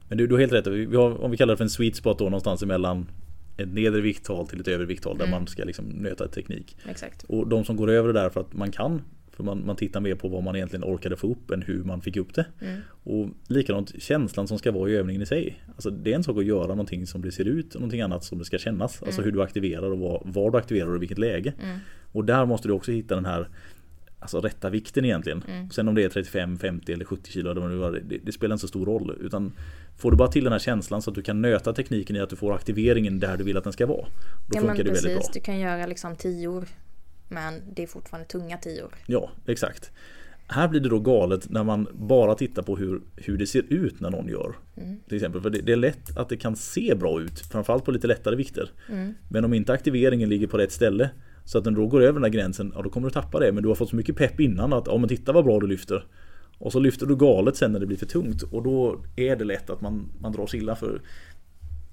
[0.09, 0.67] Men du, du har helt rätt.
[0.67, 3.05] Vi har, om vi kallar det för en sweet spot då någonstans emellan
[3.57, 5.25] ett nedre vikttal till ett övre vikttal Mm.
[5.25, 6.77] där man ska liksom nöta teknik.
[6.89, 7.23] Exakt.
[7.23, 9.01] Och de som går över det där för att man kan
[9.35, 12.01] för man, man tittar mer på vad man egentligen orkade få upp än hur man
[12.01, 12.45] fick upp det.
[12.61, 12.81] Mm.
[13.03, 15.63] Och likadant känslan som ska vara i övningen i sig.
[15.67, 18.23] Alltså det är en sak att göra någonting som det ser ut och någonting annat
[18.23, 19.03] som det ska kännas.
[19.03, 21.53] Alltså hur du aktiverar och var, var du aktiverar och i vilket läge.
[21.63, 21.77] Mm.
[22.11, 23.47] Och där måste du också hitta den här
[24.19, 25.43] Alltså rätta vikten egentligen.
[25.47, 25.69] Mm.
[25.69, 28.67] Sen om det är 35, 50 eller 70 kilo vad det, det, spelar inte så
[28.67, 29.17] stor roll.
[29.21, 29.51] Utan
[29.97, 32.29] får du bara till den här känslan så att du kan nöta tekniken i att
[32.29, 34.05] du får aktiveringen där du vill att den ska vara.
[34.47, 35.29] Då Ja funkar det väldigt bra.
[35.33, 36.65] du kan göra liksom tior
[37.33, 38.95] men det är fortfarande tunga tior.
[39.05, 39.91] Ja, exakt.
[40.47, 43.99] här blir det då galet när man bara tittar på hur, hur det ser ut
[43.99, 44.55] när någon gör.
[44.77, 44.99] Mm.
[45.07, 47.91] Till exempel, för det, det är lätt att det kan se bra ut, framförallt på
[47.91, 48.71] lite lättare vikter.
[48.89, 49.13] Mm.
[49.29, 51.09] Men om inte aktiveringen ligger på rätt ställe
[51.45, 53.51] så att den då går över den här gränsen, ja då kommer du tappa det.
[53.51, 55.67] Men du har fått så mycket pepp innan att, ja men titta vad bra du
[55.67, 56.05] lyfter.
[56.57, 59.43] Och så lyfter du galet sen när det blir för tungt och då är det
[59.43, 61.01] lätt att man, man drar illa för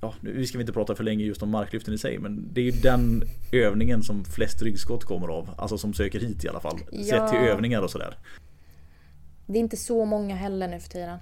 [0.01, 2.61] Ja, nu ska vi inte prata för länge just om marklyften i sig men det
[2.61, 5.51] är ju den övningen som flest ryggskott kommer av.
[5.57, 6.79] Alltså som söker hit i alla fall.
[6.93, 7.05] Ja.
[7.05, 8.17] Sett till övningar och sådär.
[9.47, 11.19] Det är inte så många heller nu för tiden.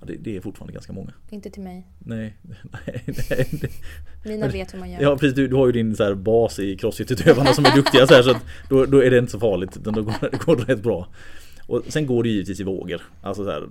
[0.00, 1.12] Ja, det, det är fortfarande ganska många.
[1.30, 1.86] Inte till mig.
[1.98, 2.36] Nej,
[2.86, 3.70] nej, nej.
[4.24, 5.02] Mina vet hur man gör.
[5.02, 8.14] Ja precis, du, du har ju din så bas i crossfit-utövarna som är duktiga så
[8.14, 10.56] här så att då, då är det inte så farligt utan då går, det går
[10.56, 11.08] det rätt bra.
[11.66, 13.02] Och sen går det givetvis i vågor.
[13.22, 13.68] Alltså så här,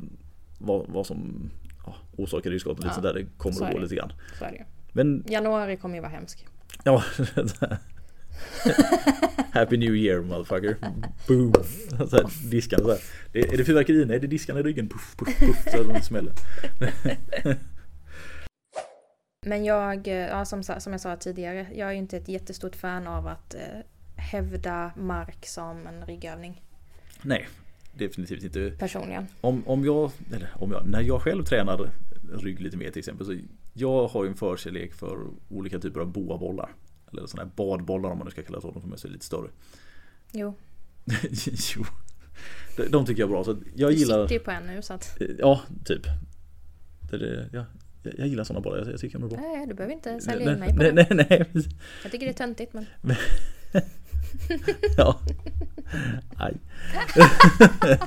[0.60, 1.50] vad, vad som
[1.86, 3.14] ja, orsakar ryggskott och lite Ja, sådär.
[3.14, 3.80] Det kommer så gå det.
[3.80, 4.14] lite grann.
[4.40, 4.66] Så är det.
[4.94, 6.48] Men Januari kommer ju vara hemsk.
[6.84, 7.04] ja.
[9.54, 10.76] Happy New Year motherfucker.
[11.28, 11.54] Boom.
[12.10, 13.00] Så här, diskan så här.
[13.34, 14.06] Är det fyrverkeri?
[14.06, 14.90] Nej det är diskan i ryggen.
[14.90, 15.72] Puff, puff, puff.
[15.72, 16.34] Så att den smäller.
[19.46, 22.76] Men jag, eh, ja, som, som jag sa tidigare, jag är ju inte ett jättestort
[22.76, 23.62] fan av att eh,
[24.16, 26.62] hävda mark som en ryggövning
[27.22, 27.48] Nej.
[27.94, 28.72] Definitivt inte.
[28.80, 29.28] personligen.
[29.42, 31.92] Om, om jag, eller om jag, när jag själv tränar
[32.34, 33.38] rygg lite mer till exempel så
[33.74, 35.18] jag har ju en förkärlek för
[35.50, 36.70] olika typer av boabollar.
[37.12, 39.26] Eller sådana här badbollar om man nu ska kalla så, de som är så lite
[39.26, 39.50] större.
[40.32, 40.54] Jo,
[41.76, 41.86] jo.
[42.78, 44.82] De, de tycker jag är bra så jag du gillar, sitter ju på en nu
[44.82, 45.18] så att...
[45.40, 46.02] ja typ.
[47.12, 47.66] Det, det, ja,
[48.04, 49.40] jag, jag gillar sådana bollar, jag, jag tycker de är bra.
[49.42, 51.16] Nej, du behöver inte sälja Nej, in mig på nej, det.
[51.16, 51.66] nej, nej, nej.
[52.04, 52.86] Jag tycker det är töntigt men...
[54.98, 55.20] Ja.
[56.38, 56.54] Aj.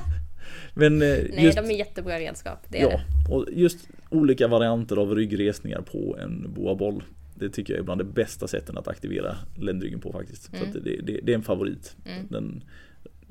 [0.73, 2.59] Men eh, Nej, just, de är jättebra redskap.
[2.69, 3.33] Det är Ja, det.
[3.33, 7.03] och just olika varianter av ryggresningar på en boaboll.
[7.35, 10.43] Det tycker jag är bland de bästa sätten att aktivera ländryggen på faktiskt.
[10.43, 10.67] Så Mm.
[10.67, 11.95] att det, det, det är en favorit.
[12.05, 12.27] Mm.
[12.29, 12.63] Den,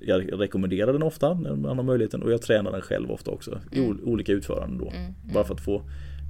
[0.01, 3.61] jag rekommenderar den ofta när man har möjligheten och jag tränar den själv ofta också.
[3.73, 3.91] I Mm.
[3.91, 4.91] ol- olika utföranden då.
[4.91, 5.83] Mm, Bara för att få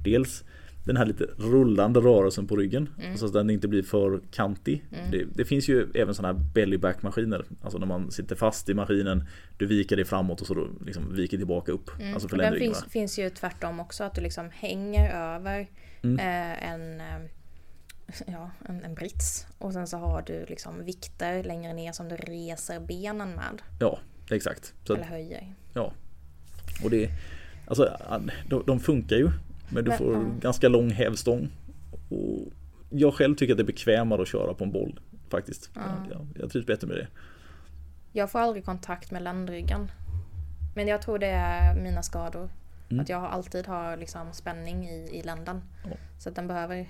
[0.03, 0.43] dels
[0.85, 2.89] den här lite rullande rörelsen på ryggen.
[3.01, 3.17] Mm.
[3.17, 4.85] Så att den inte blir för kantig.
[4.91, 5.11] Mm.
[5.11, 7.45] Det, det finns ju även sådana här bellyback maskiner.
[7.61, 9.23] Alltså när man sitter fast i maskinen.
[9.57, 11.99] Du viker dig framåt och så då liksom viker tillbaka upp.
[11.99, 12.13] Mm.
[12.13, 15.67] Alltså för den finns, finns ju tvärtom också, att du liksom hänger över
[16.05, 16.19] Mm.
[16.19, 17.29] eh, en, eh,
[18.33, 19.47] ja, en, en brits.
[19.57, 23.61] Och sen så har du liksom vikter längre ner som du reser benen med.
[23.79, 23.99] Ja,
[24.31, 24.73] exakt.
[24.83, 25.53] Så eller höjer.
[25.73, 25.93] Ja.
[26.83, 27.09] Och det,
[27.67, 27.97] alltså
[28.49, 29.31] de, de funkar ju.
[29.69, 30.21] Men du Men, får ja.
[30.41, 31.49] ganska lång hävstång.
[32.09, 32.53] Och
[32.89, 34.99] jag själv tycker att det är bekvämare att köra på en boll.
[35.29, 35.69] Faktiskt.
[35.73, 35.81] Ja.
[36.11, 37.07] Jag, jag trivs bättre med det.
[38.11, 39.91] Jag får aldrig kontakt med ländryggen.
[40.75, 42.49] Men jag tror det är mina skador.
[42.89, 43.01] Mm.
[43.01, 45.61] Att jag alltid har liksom spänning i, i länden.
[45.83, 45.97] Ja.
[46.19, 46.87] Så att den behöver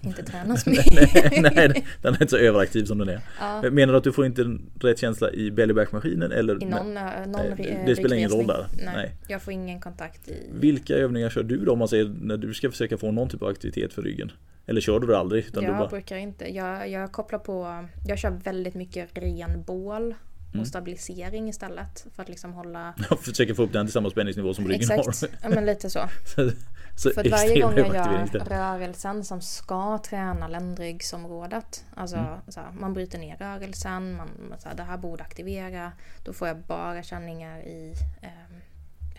[0.00, 1.42] inte tränas mer.
[1.42, 3.20] nej, nej, den är inte så överaktiv som den är.
[3.40, 6.32] ja, Menar du att du får inte rätt känsla i bellyback-maskinen?
[6.32, 8.66] Eller I någon, eh, någon Nej, det spelar ingen roll där.
[8.76, 9.14] Nej, Nej.
[9.28, 10.50] Jag får ingen kontakt i...
[10.60, 13.42] Vilka övningar kör du då om man säger när du ska försöka få någon typ
[13.42, 14.32] av aktivitet för ryggen?
[14.66, 15.46] Eller kör du det aldrig?
[15.54, 16.54] Jag bara, brukar inte.
[16.54, 17.86] Jag, jag kopplar på...
[18.06, 20.14] Jag kör väldigt mycket ren bål
[20.54, 20.66] och Mm.
[20.66, 22.06] stabilisering istället.
[22.14, 22.94] För att liksom hålla...
[23.22, 25.20] försöker få upp den till samma spänningsnivå som ryggen Exakt.
[25.22, 25.30] har.
[25.42, 26.08] Ja men lite så.
[26.36, 26.50] så,
[26.96, 31.84] så För att varje gång jag gör rörelsen som ska träna ländryggsområdet.
[31.94, 32.38] Alltså Mm.
[32.48, 35.92] så här, man bryter ner rörelsen, man så här, det här borde aktivera.
[36.24, 38.28] Då får jag bara känningar i eh,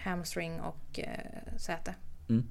[0.03, 1.95] hamstring och eh, säte.
[2.29, 2.47] Mm.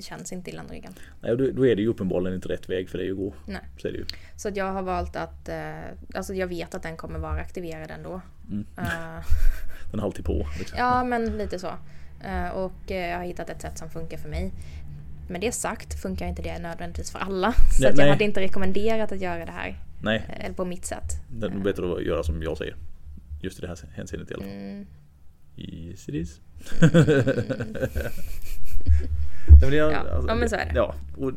[0.00, 0.94] Känns inte i ländryggen.
[1.20, 3.34] Nej, då, då är det ju uppenbarligen inte rätt väg för dig att gå.
[3.46, 3.60] Nej.
[3.78, 4.04] Så är det ju.
[4.36, 5.74] Så att jag har valt att, eh,
[6.14, 8.20] alltså jag vet att den kommer vara aktiverad ändå.
[8.50, 8.66] Mm.
[8.78, 8.84] Eh,
[9.90, 10.46] Den är alltid på.
[10.58, 10.78] Liksom.
[10.78, 11.70] ja men lite så.
[12.24, 14.52] Eh, och jag har hittat ett sätt som funkar för mig.
[15.28, 17.52] Med det sagt funkar inte det nödvändigtvis för alla.
[17.52, 18.10] Så Nej, jag nej.
[18.10, 19.78] hade inte rekommenderat att göra det här.
[20.02, 21.12] Nej, Eller på mitt sätt.
[21.30, 22.76] det är bättre att göra som jag säger.
[23.42, 24.52] Just i det här hänseendet i alla fall.
[24.52, 24.86] Mm.
[25.56, 26.40] Yes it is.
[26.80, 26.90] Nej,
[29.60, 30.72] men jag- Ja, ja, men så är det.
[30.74, 31.32] Ja, och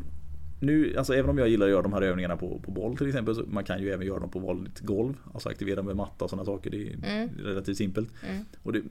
[0.60, 3.06] nu, alltså även om jag gillar att göra de här övningarna på, på boll till
[3.08, 3.34] exempel.
[3.34, 5.14] Så man kan ju även göra dem på vanligt golv.
[5.34, 6.70] Alltså aktivera med matta och sådana saker.
[6.70, 7.28] Det är Mm.
[7.44, 8.08] relativt simpelt.
[8.30, 8.44] Mm.
[8.62, 8.82] Och det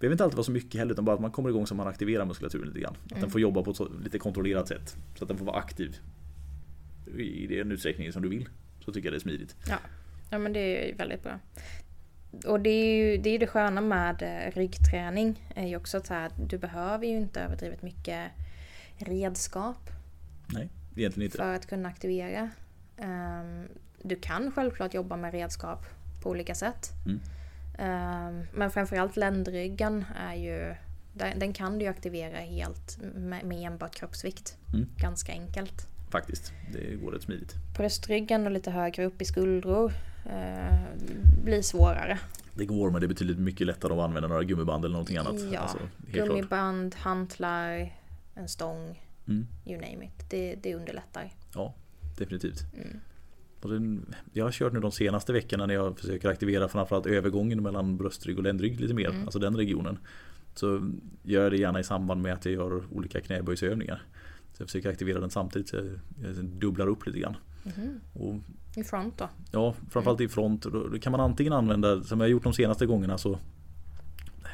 [0.00, 1.88] behöver inte alltid vara så mycket heller utan bara att man kommer igång så man
[1.88, 2.94] aktiverar muskulaturen lite grann.
[3.04, 3.20] Att Mm.
[3.20, 4.96] den får jobba på ett lite kontrollerat sätt.
[5.18, 5.96] Så att den får vara aktiv
[7.16, 8.48] i den utsträckning som du vill.
[8.84, 9.56] Så tycker jag det är smidigt.
[10.30, 11.38] Ja men det är väldigt bra.
[12.46, 15.52] Och det är ju det, är det sköna med eh, ryggträning.
[15.54, 18.30] Är ju också att här, du behöver ju inte överdrivet mycket
[18.96, 19.90] redskap
[20.46, 21.36] Nej, egentligen inte.
[21.36, 22.50] för att kunna aktivera.
[22.96, 23.68] Ehm,
[24.02, 25.86] du kan självklart jobba med redskap
[26.22, 26.90] på olika sätt.
[27.06, 27.20] Mm.
[27.78, 30.74] Ehm, men framförallt ländryggen är ju
[31.12, 34.56] den, kan du ju aktivera helt med, enbart kroppsvikt.
[34.72, 34.88] Mm.
[34.96, 35.86] Ganska enkelt.
[36.10, 37.54] Faktiskt, det går rätt smidigt.
[37.76, 39.92] Bröstryggen och lite högre upp i skuldror
[41.44, 42.18] blir svårare.
[42.54, 45.34] Det går men det är betydligt mycket lättare att använda några gummiband eller någonting annat.
[45.52, 46.28] Ja, Alltså, helt klart.
[46.28, 47.92] gummiband, hantlar,
[48.34, 49.46] en stång, Mm.
[49.66, 50.30] you name it.
[50.30, 51.32] Det, det underlättar.
[51.54, 51.74] Ja,
[52.18, 52.60] definitivt.
[52.76, 53.00] Mm.
[53.62, 57.96] Den, jag har kört nu de senaste veckorna när jag försöker aktivera framförallt övergången mellan
[57.96, 59.22] bröstrygg och ländrygg lite mer, Mm.
[59.22, 59.98] alltså den regionen.
[60.54, 60.90] Så
[61.22, 64.02] gör jag det gärna i samband med att jag gör olika knäböjsövningar.
[64.52, 65.86] Så jag försöker aktivera den samtidigt så jag,
[66.24, 67.36] jag dubblar upp lite grann.
[67.64, 68.00] Mhm.
[68.12, 68.34] Och
[68.78, 69.28] I front då?
[69.52, 70.62] Ja, framförallt i front.
[70.62, 73.38] Då kan man antingen använda, som jag har gjort de senaste gångerna så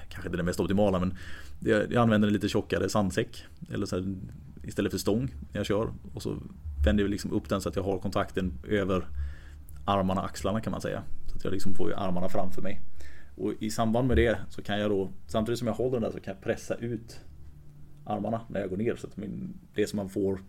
[0.09, 1.15] Kanske inte det mest optimala men
[1.61, 4.15] jag, använder en lite tjockare sandsäck eller så här,
[4.63, 6.37] Istället för stång när jag kör och så
[6.85, 9.07] vänder jag liksom upp den så att jag har kontakten över
[9.85, 11.03] armarna, axlarna kan man säga.
[11.27, 12.81] Så att jag liksom får armarna framför mig.
[13.37, 16.11] Och i samband med det så kan jag då samtidigt som jag håller den där
[16.11, 17.21] så kan jag pressa ut
[18.05, 18.97] armarna när jag går ner.
[18.97, 20.41] Så att min, det som man får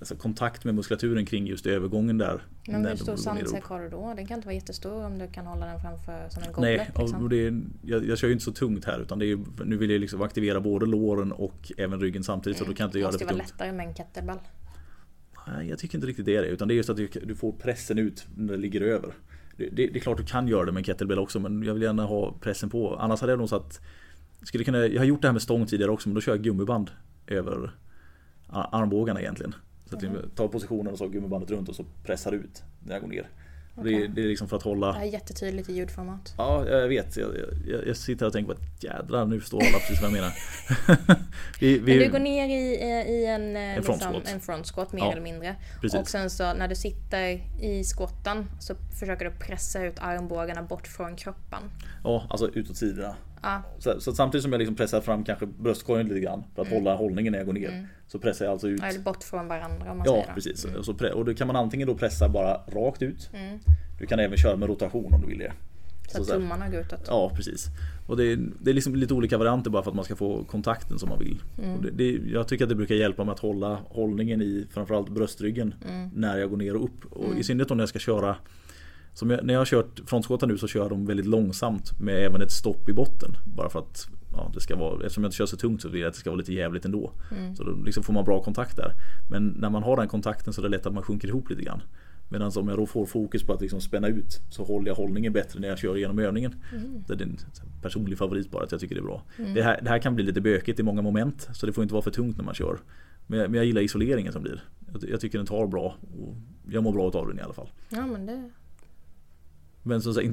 [0.00, 2.42] alltså kontakt med muskulaturen kring just övergången där.
[2.66, 4.14] Men hur stor sandsäck har du då?
[4.16, 6.96] Den kan inte vara jättestor om du kan hålla den framför som en Nej, goblet.
[6.96, 7.28] och Liksom.
[7.28, 9.90] det är, jag, jag kör ju inte så tungt här utan det är, nu vill
[9.90, 13.02] jag liksom aktivera både låren och även ryggen samtidigt så då kan jag inte det
[13.02, 13.60] göra det måste för ju vara tungt.
[13.60, 14.38] lättare med en kettlebell.
[15.46, 17.34] Nej, jag tycker inte riktigt det är det utan det är just att du, du
[17.34, 19.14] får pressen ut när det ligger över.
[19.56, 21.74] Det, det, det är klart du kan göra det med en kettlebell också men jag
[21.74, 22.96] vill gärna ha pressen på.
[22.96, 23.80] Annars hade jag nog satt
[24.42, 26.42] skulle kunna, Jag har gjort det här med stång tidigare också men då kör jag
[26.42, 26.90] gummiband
[27.26, 27.74] över
[28.48, 29.54] armbågarna egentligen.
[29.90, 33.02] Så att jag tar positionen och så gummibandet runt och så pressar ut när jag
[33.02, 33.28] går ner.
[33.74, 36.34] Och Det, är, det är liksom för att hålla Det är jättetydligt i ljudformat.
[36.38, 37.16] Ja, jag vet.
[37.16, 37.30] Jag,
[37.66, 40.32] jag, jag sitter och tänker på att jädrar nu förstår alla precis vad jag menar.
[41.60, 44.40] vi, vi, Men du går ner i, eh, i en, eh, En front liksom, en
[44.40, 45.56] front squat mer Ja, eller mindre.
[45.80, 46.00] precis.
[46.00, 47.28] Och sen så när du sitter
[47.60, 51.62] i squatten så försöker du pressa ut armbågarna bort från kroppen.
[52.04, 53.16] Ja, alltså utåt sidorna.
[53.42, 56.68] Ja, Så, så samtidigt som jag liksom pressar fram kanske bröstkorgen lite grann för att
[56.68, 56.82] Mm.
[56.84, 57.88] hålla hållningen när jag går ner.
[58.06, 58.82] Så pressar jag alltså ut.
[58.82, 60.32] eller bort från varandra om man Ja, säger det.
[60.34, 60.64] precis.
[60.64, 63.30] Och, så, och då kan man antingen då pressa bara rakt ut.
[63.34, 63.58] Mm.
[63.98, 65.52] Du kan även köra med rotation om du vill det.
[66.08, 67.04] Så att så här- tummarna går utåt.
[67.06, 67.66] Ja, precis.
[68.06, 70.44] Och det är, det är liksom lite olika varianter bara för att man ska få
[70.44, 71.42] kontakten som man vill.
[71.62, 71.82] Mm.
[71.82, 75.74] Det, det, jag tycker att det brukar hjälpa med att hålla hållningen i framförallt bröstryggen
[75.88, 76.10] Mm.
[76.14, 77.04] när jag går ner och upp.
[77.12, 78.36] Och I synnerhet om jag ska köra
[79.14, 82.24] som jag, när jag har kört frontskottar nu så kör jag dem väldigt långsamt med
[82.24, 83.36] även ett stopp i botten.
[83.56, 86.00] Bara för att ja, det ska vara, eftersom jag inte kör så tungt så vill
[86.00, 87.12] jag att det ska vara lite jävligt ändå.
[87.38, 87.56] Mm.
[87.56, 88.92] Så då liksom får man bra kontakt där.
[89.30, 91.62] Men när man har den kontakten så är det lätt att man sjunker ihop lite
[91.62, 91.82] grann.
[92.32, 95.32] Medan om jag då får fokus på att liksom spänna ut så håller jag hållningen
[95.32, 96.54] bättre när jag kör igenom övningen.
[96.72, 97.04] Mm.
[97.06, 97.36] Det är en
[97.82, 99.22] personlig favorit bara att jag tycker det är bra.
[99.54, 101.94] Det, här, det här kan bli lite bökigt i många moment så det får inte
[101.94, 102.78] vara för tungt när man kör.
[103.26, 104.64] Men jag, men jag gillar isoleringen som blir.
[104.92, 105.96] Jag, jag tycker den tar bra.
[106.18, 106.36] Och
[106.70, 107.68] jag mår bra av den i alla fall.
[107.88, 108.50] Ja men det...
[109.82, 110.26] Men som sagt,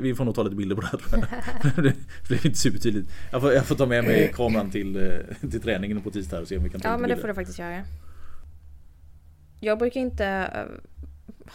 [0.00, 1.26] vi får nog ta lite bilder på det här tror
[1.76, 1.84] jag.
[1.84, 1.94] det
[2.28, 3.10] blev inte supertydligt.
[3.32, 6.48] Jag får, jag får ta med mig kameran till, eh, till träningen på tisdag och
[6.48, 7.82] se om vi kan ta Ja lite men det får du faktiskt göra.
[9.60, 10.64] Jag brukar inte eh,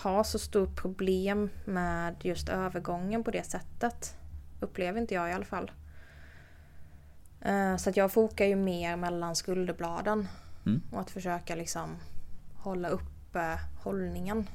[0.04, 4.16] ha så stort problem med just övergången på det sättet.
[4.60, 5.72] Upplever inte jag i alla fall.
[7.42, 10.28] Eh, Så att jag fokar ju mer mellan skulderbladen.
[10.66, 10.82] Mm.
[10.92, 11.96] Och att försöka liksom
[12.56, 14.48] hålla uppe hållningen.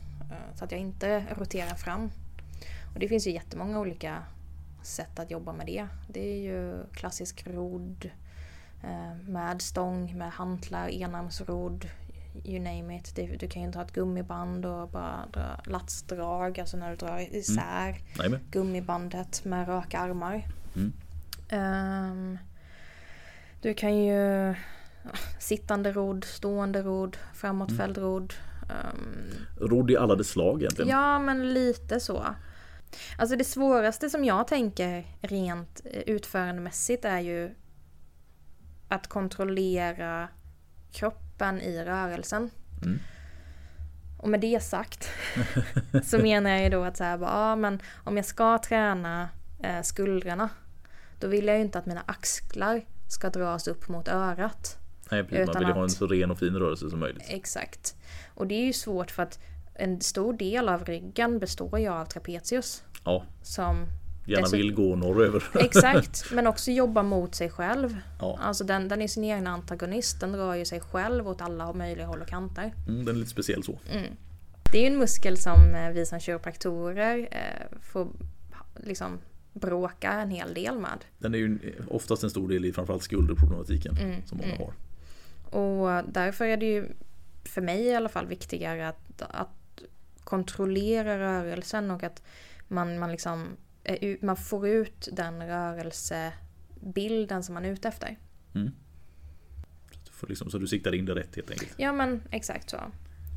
[0.54, 2.10] Så att jag inte roterar fram.
[2.94, 4.22] Och det finns ju jättemånga olika
[4.82, 5.86] sätt att jobba med det.
[6.08, 8.10] Det är ju klassisk rodd
[8.82, 11.86] eh, med stång, med hantlar, enarmsrodd,
[12.44, 13.14] you name it.
[13.40, 17.98] Du kan ju ta ett gummiband och bara dra latsdrag, alltså när du drar isär
[18.18, 18.40] Nej, men.
[18.50, 20.46] gummibandet med raka armar.
[20.76, 20.92] Mm.
[21.48, 22.38] Ehm,
[23.62, 24.54] du kan ju
[25.38, 28.34] sittande rodd, stående rodd, framåtfälld rodd.
[28.70, 30.88] ehm, Rodd i alla dess slag egentligen.
[30.90, 32.24] Ja, men lite så.
[33.18, 37.54] Alltså det svåraste som jag tänker rent eh, utförandemässigt är ju
[38.88, 40.28] att kontrollera
[40.92, 42.50] kroppen i rörelsen.
[42.82, 42.98] Mm.
[44.18, 45.08] Och med det sagt
[46.04, 49.28] så menar jag ju då att så här, bara, ja, men om jag ska träna
[49.62, 50.48] eh, skuldrorna
[51.20, 54.78] då vill jag ju inte att mina axlar ska dras upp mot örat.
[55.10, 55.46] Nej, precis.
[55.46, 57.24] Man vill ju ha en så ren och fin rörelse som möjligt.
[57.28, 57.96] Exakt.
[58.34, 59.38] Och det är ju svårt för att
[59.74, 62.84] en stor del av ryggen består ju av trapezius.
[63.04, 63.86] Ja, Som
[64.26, 65.44] gärna vill gå norröver.
[65.54, 67.96] Exakt, men också jobba mot sig själv.
[68.20, 68.38] Ja.
[68.42, 72.06] Alltså den, den är sin egen antagonist, den drar ju sig själv åt alla möjliga
[72.06, 72.74] håll och kanter.
[72.88, 73.78] Mm, den är lite speciell så.
[74.72, 78.08] Det är ju en muskel som eh, vi som kiropraktorer eh, får
[78.76, 79.18] liksom
[79.52, 81.04] bråka en hel del med.
[81.18, 84.72] Den är ju oftast en stor del i framförallt skulderproblematiken Mm, som många har.
[85.60, 86.86] Och därför är det ju
[87.44, 89.48] för mig i alla fall viktigare att, att
[90.30, 92.22] kontrollera rörelsen och att
[92.68, 93.46] man, man liksom
[94.20, 98.18] man får ut den rörelsebilden som man är ute efter.
[98.54, 98.70] Mm.
[100.04, 101.74] Så, får liksom, så du siktar in det rätt helt enkelt.
[101.76, 102.76] Ja men exakt så.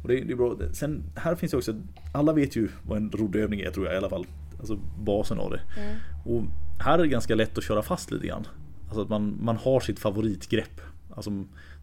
[0.04, 0.58] Och det, är- det är bra.
[0.74, 1.76] Sen här finns ju också,
[2.14, 4.26] alla vet ju vad en roddövning är tror jag i alla fall.
[4.60, 5.62] Alltså basen av det.
[5.78, 5.96] Mm.
[6.26, 6.44] Och
[6.84, 8.48] här är det ganska lätt att köra fast lite grann.
[8.86, 10.82] Alltså att man, man har sitt favoritgrepp.
[11.16, 11.30] Alltså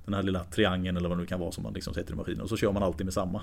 [0.05, 2.17] den här lilla triangeln eller vad det nu kan vara som man liksom sätter i
[2.17, 3.43] maskinen och så kör man alltid med samma.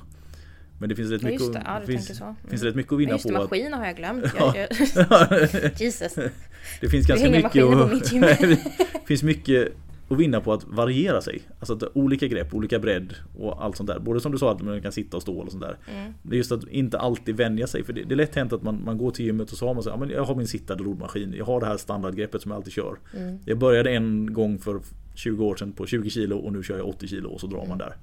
[0.79, 1.61] Men det finns rätt Ja, mycket, just det.
[1.65, 2.21] Ja, finns.
[2.21, 2.35] Mm.
[2.49, 3.41] finns rätt mycket att Ja, vinna just det, på.
[3.41, 4.25] att- maskiner har jag glömt.
[4.39, 4.53] Ja.
[4.57, 4.67] Jag,
[5.53, 6.15] jag, Jesus.
[6.81, 7.53] det finns ganska mycket
[8.93, 9.73] det finns mycket
[10.09, 11.41] att vinna på att variera sig.
[11.59, 13.99] Alltså att olika grepp, olika bredd och allt sånt där.
[13.99, 15.77] Både som du sa att man kan sitta och stå och sånt där.
[15.93, 16.13] Mm.
[16.23, 17.83] Det är just att inte alltid vänja sig.
[17.83, 19.73] För det, det är lätt hänt att man, man går till gymmet och så har
[19.73, 21.33] man så ja, men jag har min sittande roddmaskin.
[21.37, 22.97] Jag har det här standardgreppet som jag alltid kör.
[23.17, 23.39] Mm.
[23.45, 24.79] Jag började en gång för
[25.15, 27.65] 20 år sedan på 20 kilo och nu kör jag 80 kilo och så drar
[27.65, 27.95] man där.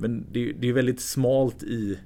[0.00, 1.98] Men det, det är väldigt smalt i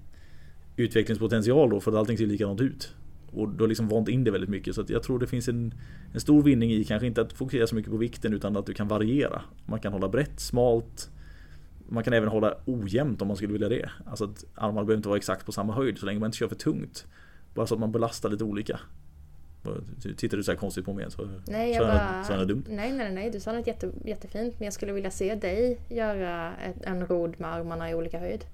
[0.77, 2.95] utvecklingspotential då för att allting ser likadant ut.
[3.33, 5.49] Och du har liksom vant in det väldigt mycket så att jag tror det finns
[5.49, 5.75] en,
[6.13, 8.75] en stor vinning i kanske inte att fokusera så mycket på vikten utan att du
[8.75, 9.43] kan variera.
[9.67, 11.11] Man kan hålla brett, smalt.
[11.89, 13.91] Man kan även hålla ojämnt om man skulle vilja det.
[14.07, 16.49] Alltså att armarna behöver inte vara exakt på samma höjd så länge man inte kör
[16.49, 17.07] för tungt.
[17.55, 18.81] Bara så att man belastar lite olika.
[20.17, 22.25] Tittar du så här konstigt på mig så Nej, jag bara...
[22.25, 22.65] så det dumt.
[22.69, 23.31] Nej, nej, nej.
[23.31, 24.55] Du sa något jätte, jättefint.
[24.59, 28.45] Men jag skulle vilja se dig göra ett, en rodd med armarna i olika höjd.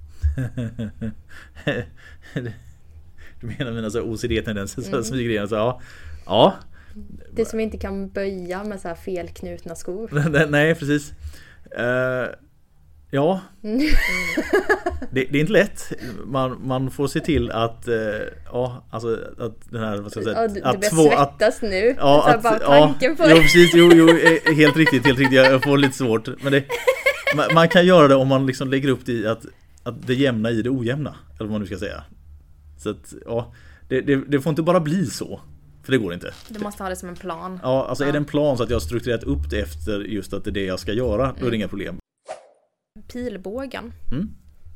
[3.40, 5.05] du menar mina OCD-tendenser Mm.
[5.05, 5.49] som in?
[5.49, 5.81] Så, ja.
[6.27, 6.55] ja,
[7.33, 10.11] Det som inte kan böja med så här felknutna skor.
[10.51, 11.12] Nej, precis.
[11.79, 12.27] Eh,
[13.11, 13.40] ja.
[15.12, 15.92] Det, det är inte lätt.
[16.25, 17.94] Man, man får se till att, eh,
[18.53, 21.62] ja, alltså att den här, vad ska jag säga, Ja, du, du att börjar svettas
[21.62, 21.94] nu.
[21.99, 23.40] ja, att, bara ja, tanken på jo, det.
[23.42, 26.29] precis, jo, jo, eh, helt riktigt, helt riktigt, jag får lite svårt.
[26.42, 26.64] Men det,
[27.37, 29.46] man, man kan göra det om man liksom lägger upp det i att,
[29.83, 32.05] att det jämna i det ojämna, eller vad man nu ska säga.
[32.79, 33.53] Så att, ja,
[33.88, 35.40] det, det, det får inte bara bli så.
[35.85, 36.33] För det går inte.
[36.49, 37.61] Du måste ha det som en plan.
[37.62, 38.12] Ja, alltså är Ja.
[38.12, 40.53] det en plan så att jag har strukturerat upp det efter just att det är
[40.53, 41.99] det jag ska göra, då är det inga problem.
[43.12, 44.31] Pilbågen Mm.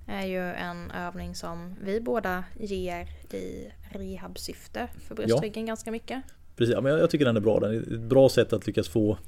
[0.07, 6.23] är ju en övning som vi båda ger i rehabsyfte för bröstryggen ganska mycket.
[6.57, 7.61] Precis, ja, men jag, tycker den är bra.
[7.61, 9.19] Den är ett bra sätt att lyckas få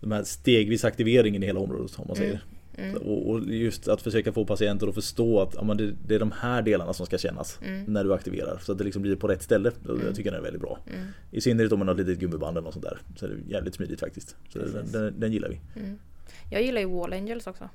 [0.00, 2.40] de här stegvis aktiveringen i hela området om man säger.
[2.78, 2.96] Mm.
[2.96, 5.74] Och, och just att försöka få patienter att förstå att ja,
[6.06, 7.84] det, är de här delarna som ska kännas Mm.
[7.84, 8.58] när du aktiverar.
[8.62, 9.72] Så att det liksom blir på rätt ställe.
[10.04, 10.78] Jag tycker den är väldigt bra.
[10.94, 11.06] Mm.
[11.30, 12.98] I synnerhet om man har ett litet gummiband eller något sånt där.
[13.16, 14.36] Så är det jävligt smidigt faktiskt.
[14.48, 15.60] Så den, den, den gillar vi.
[16.50, 17.68] Jag gillar ju Wall Angels också.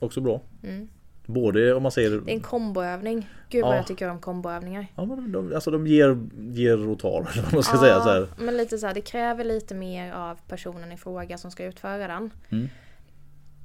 [0.00, 0.06] Mm.
[0.06, 0.40] Också bra.
[0.62, 0.88] Mm.
[1.26, 3.28] Både om man säger Det är en komboövning.
[3.50, 3.76] Gud vad Ja.
[3.76, 4.86] jag tycker om komboövningar.
[4.96, 6.18] Ja, men de, alltså de ger,
[6.50, 8.00] ger och tar, man ska säga.
[8.00, 8.28] Så här.
[8.38, 12.06] men lite så här, det kräver lite mer av personen i fråga som ska utföra
[12.08, 12.30] den.
[12.50, 12.68] Mm.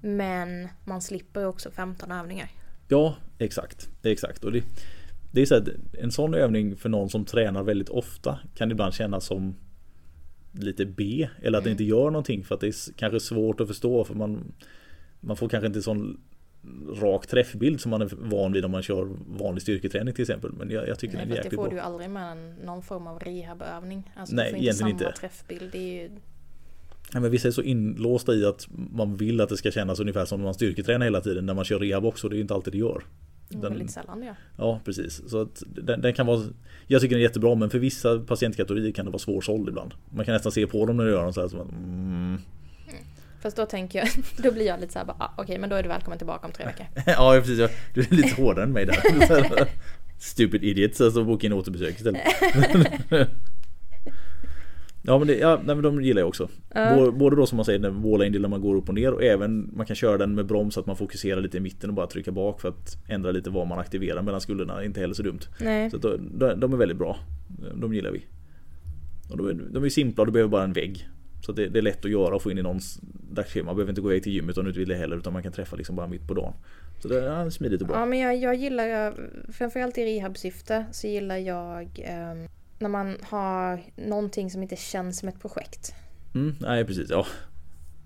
[0.02, 2.50] Men man slipper också 15 övningar.
[2.88, 3.90] Ja, exakt.
[4.04, 4.44] Exakt.
[4.44, 4.64] Och det,
[5.32, 5.68] det är så att
[6.00, 9.56] en sån övning för någon som tränar väldigt ofta kan ibland kännas som
[10.52, 11.28] lite B.
[11.44, 14.14] Eller att det inte gör någonting för att det är kanske svårt att förstå för
[14.14, 14.54] man
[15.26, 16.18] Man får kanske inte sån
[17.02, 19.08] rak träffbild som man är van vid om man kör
[19.40, 20.52] vanlig styrketräning till exempel.
[20.52, 21.74] Men jag, jag tycker Nej, den är att det jäkligt får bra.
[21.74, 24.12] du aldrig med någon form av rehabövning.
[24.16, 25.12] Alltså Nej, du får inte samma inte.
[25.12, 25.70] träffbild.
[25.72, 26.10] Det är ju
[27.14, 30.26] Ja, men vissa är så inlåsta i att man vill att det ska kännas ungefär
[30.26, 32.30] som när man styrketränar hela tiden när man kör rehab också.
[32.30, 33.04] Det är ju inte alltid det gör.
[33.50, 34.36] Den- väldigt sällan det.
[34.58, 35.22] Ja precis.
[35.30, 36.42] Så att den, den kan vara
[36.88, 39.94] Jag tycker den är jättebra men för vissa patientkategorier kan det vara svårsåld ibland.
[40.16, 42.38] Man kan nästan se på dem när de gör dem så här som att, mm.
[43.42, 44.08] Fast då tänker jag,
[44.44, 46.54] då blir jag lite såhär bara, ah, okej men då är du välkommen tillbaka om
[46.54, 46.86] tre veckor.
[47.06, 49.68] Ja precis, jag- du är lite hårdare än mig där.
[50.20, 52.22] Stupid idiot, så alltså, boka in återbesök istället.
[55.08, 56.50] Ja men, det, ja, nej, men de gillar jag också.
[56.76, 59.12] Bå- Både då som man säger den wall angel där man går upp och ner
[59.14, 61.90] och även man kan köra den med broms så att man fokuserar lite i mitten
[61.90, 64.84] och bara trycka bak för att ändra lite vad man aktiverar mellan skulderna.
[64.84, 65.40] Inte heller så dumt.
[65.60, 65.90] Nej.
[65.90, 67.18] Så att de, är väldigt bra.
[67.76, 68.26] De gillar vi.
[69.30, 71.08] Och de, är, de är simpla och du behöver bara en vägg.
[71.42, 73.66] Så det, det är lätt att göra och få in i någons dagsschema.
[73.66, 75.44] Man behöver inte gå iväg till gymmet om du inte vill det heller utan man
[75.44, 76.54] kan träffa liksom bara mitt på dagen.
[77.00, 78.00] Så det är smidigt och bra.
[78.00, 79.14] Ja men jag, jag gillar,
[79.52, 82.48] framförallt i rehabsyfte så gillar jag ehm,
[82.80, 85.94] när man har någonting som inte känns som ett projekt.
[86.36, 87.26] Mm, nej precis, ja.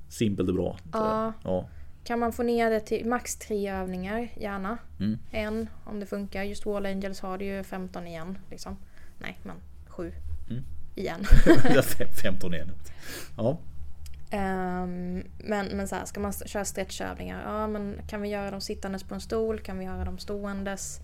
[0.09, 0.77] Simpelt och bra.
[0.93, 1.33] Ja.
[1.43, 1.69] ja.
[2.03, 4.77] Kan man få ner det till max tre övningar, gärna.
[4.99, 5.17] Mm.
[5.31, 6.43] En om det funkar.
[6.43, 8.37] Just Wall Angels har det ju 15 igen.
[8.49, 8.77] Liksom.
[9.19, 9.55] Nej, men
[9.87, 10.11] 7
[10.49, 10.63] Mm.
[10.99, 11.23] Igen.
[11.83, 12.71] Fem- 15 igen.
[13.37, 13.57] Ja.
[14.31, 17.41] Ehm, men men så här, ska man köra stretchövningar?
[17.45, 19.59] Ja, men kan vi göra dem sittandes på en stol?
[19.59, 20.99] Kan vi göra dem ståendes?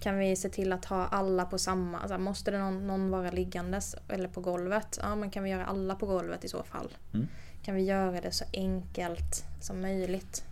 [0.00, 1.98] Kan vi se till att ha alla på samma?
[1.98, 4.98] Alltså, måste det någon, någon vara liggandes eller på golvet?
[5.02, 6.88] Ja, men kan vi göra alla på golvet i så fall?
[7.14, 7.26] Mm.
[7.64, 10.44] Kan vi göra det så enkelt som möjligt?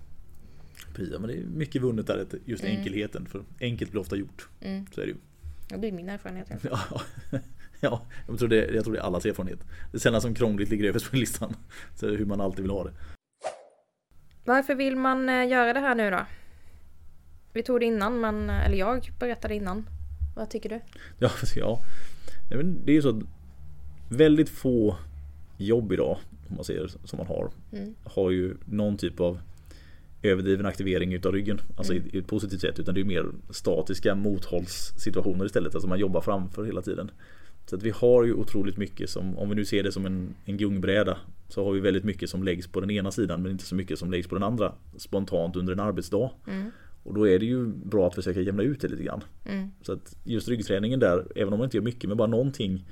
[0.94, 2.76] Precis, men det är mycket vunnet där, just Mm.
[2.76, 3.26] enkelheten.
[3.26, 4.48] För enkelt blir ofta gjort.
[4.60, 4.86] Mm.
[4.94, 5.18] Så är det ju.
[5.68, 6.48] Det blir min erfarenhet.
[6.70, 6.80] ja.
[7.80, 9.58] Ja, ja jag, tror det, jag tror det är allas erfarenhet.
[9.92, 11.56] Det är sällan som krångligt ligger överst på listan.
[11.94, 12.92] Så hur man alltid vill ha det.
[14.44, 16.20] Varför vill man eh, göra det här nu då?
[17.52, 19.88] Vi tog det innan, men, eller jag berättade innan.
[20.36, 20.80] Vad tycker du?
[21.18, 21.80] Ja, ja.
[22.84, 23.22] Det är ju så att
[24.08, 24.96] väldigt få
[25.56, 26.18] jobb idag,
[26.48, 27.94] om man ser som man har, Mm.
[28.04, 29.38] har ju någon typ av
[30.22, 31.60] överdriven aktivering utav ryggen.
[31.76, 32.06] Alltså Mm.
[32.06, 32.78] i, i ett positivt sätt.
[32.78, 35.74] Utan det är mer statiska mothållssituationer istället.
[35.74, 37.10] Alltså man jobbar framför hela tiden.
[37.66, 40.34] Så att vi har ju otroligt mycket som, om vi nu ser det som en,
[40.44, 41.18] en gungbräda.
[41.48, 43.98] Så har vi väldigt mycket som läggs på den ena sidan men inte så mycket
[43.98, 44.72] som läggs på den andra.
[44.96, 46.30] Spontant under en arbetsdag.
[46.46, 46.70] Mm.
[47.02, 49.24] Och då är det ju bra att försöka jämna ut det lite grann.
[49.44, 49.70] Mm.
[49.82, 52.84] Så att just ryggträningen där, även om man inte gör mycket med bara någonting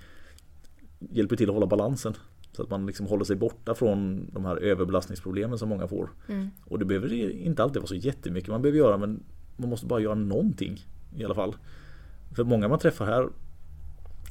[1.10, 2.14] Hjälper till att hålla balansen.
[2.52, 6.10] Så att man liksom håller sig borta från de här överbelastningsproblemen som många får.
[6.28, 6.48] Mm.
[6.64, 9.22] Och det behöver inte alltid vara så jättemycket man behöver göra men
[9.56, 11.56] man måste bara göra någonting i alla fall.
[12.36, 13.28] För många man träffar här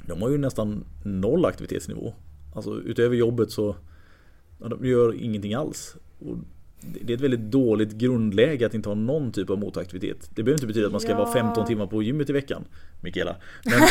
[0.08, 2.14] de har ju nästan noll aktivitetsnivå.
[2.56, 3.76] Alltså utöver jobbet så
[4.62, 5.95] ja, de gör ingenting alls.
[6.20, 6.38] Och
[6.82, 10.30] det är ett väldigt dåligt grundläge att inte ha någon typ av motaktivitet.
[10.36, 11.18] Det behöver inte betyda att man ska Ja.
[11.18, 12.66] vara 15 timmar på gymmet i veckan.
[13.01, 13.36] Mikaela.
[13.66, 13.82] Men,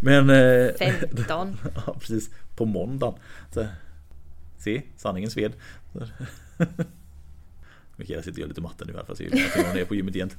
[0.26, 1.56] men eh, 15.
[1.86, 3.14] Ja precis, på måndagen.
[3.54, 3.66] Så,
[4.58, 5.52] se, sanningen sved.
[7.96, 10.14] Mikaela sitter och gör lite matte nu här fast jag är hon är på gymmet
[10.14, 10.30] igen.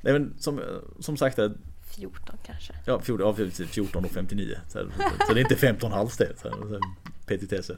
[0.00, 0.60] Nej men som,
[1.00, 1.52] som sagt, här,
[1.96, 2.72] 14 kanske.
[2.86, 4.56] ja, 14, ja, precis, 14 och 59.
[4.68, 4.86] Så, här,
[5.26, 6.32] så det är inte 15 alls det.
[6.42, 6.80] Så här, så här,
[7.26, 7.76] petitesser.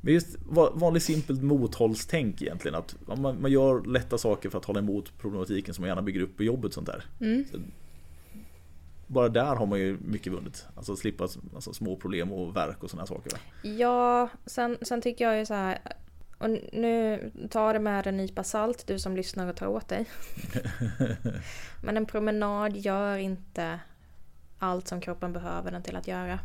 [0.00, 2.74] Men just va- vanligt simpelt mothållstänk egentligen.
[2.74, 6.20] Att man, man gör lätta saker för att hålla emot problematiken som man gärna bygger
[6.20, 7.04] upp i jobbet sånt där.
[7.20, 7.44] Mm.
[9.06, 10.66] Bara där har man ju mycket vunnet.
[10.76, 13.32] Alltså slippa alltså, små problem och verk och sådana saker.
[13.62, 15.78] Ja, sen, sen tycker jag ju så här.
[16.40, 20.04] Och nu tar det med en nypa salt, du som lyssnar och tar åt dig.
[21.82, 23.80] Men en promenad gör inte
[24.58, 26.38] allt som kroppen behöver den till att göra.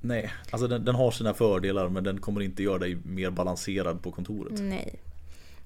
[0.00, 4.02] Nej, alltså den, den har sina fördelar men den kommer inte göra dig mer balanserad
[4.02, 4.60] på kontoret.
[4.60, 4.94] Nej.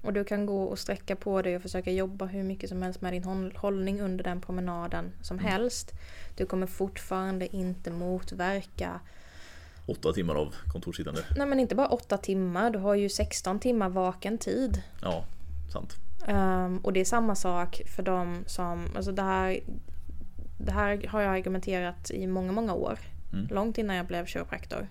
[0.03, 3.01] Och du kan gå och sträcka på dig och försöka jobba hur mycket som helst
[3.01, 5.91] med din håll- hållning under den promenaden som helst.
[6.37, 8.99] Du kommer fortfarande inte motverka,
[9.85, 11.23] Åtta timmar av kontorssittande.
[11.35, 14.81] nej men inte bara åtta timmar, du har ju 16 timmar vaken tid.
[15.01, 15.25] Ja,
[15.73, 15.95] sant.
[16.27, 19.59] Ehm, och det är samma sak för de som, alltså det här,
[20.57, 22.99] det här har jag argumenterat i många, många år.
[23.33, 23.47] Mm.
[23.51, 24.87] Långt innan jag blev kiropraktor.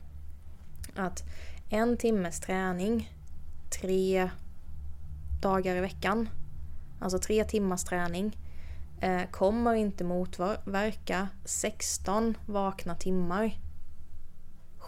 [0.96, 1.22] Att
[1.68, 3.12] en timmes träning
[3.80, 4.30] tre
[5.42, 6.28] dagar i veckan,
[7.00, 8.38] alltså tre timmars träning,
[9.00, 13.58] eh, kommer inte motverka 16 vakna timmar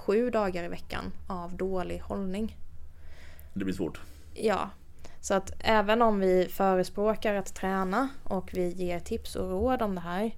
[0.06, 2.56] sju dagar i veckan av dålig hållning.
[3.54, 4.00] Det blir svårt.
[4.34, 4.70] Ja,
[5.20, 9.94] så att även om vi förespråkar att träna och vi ger tips och råd om
[9.94, 10.30] det här.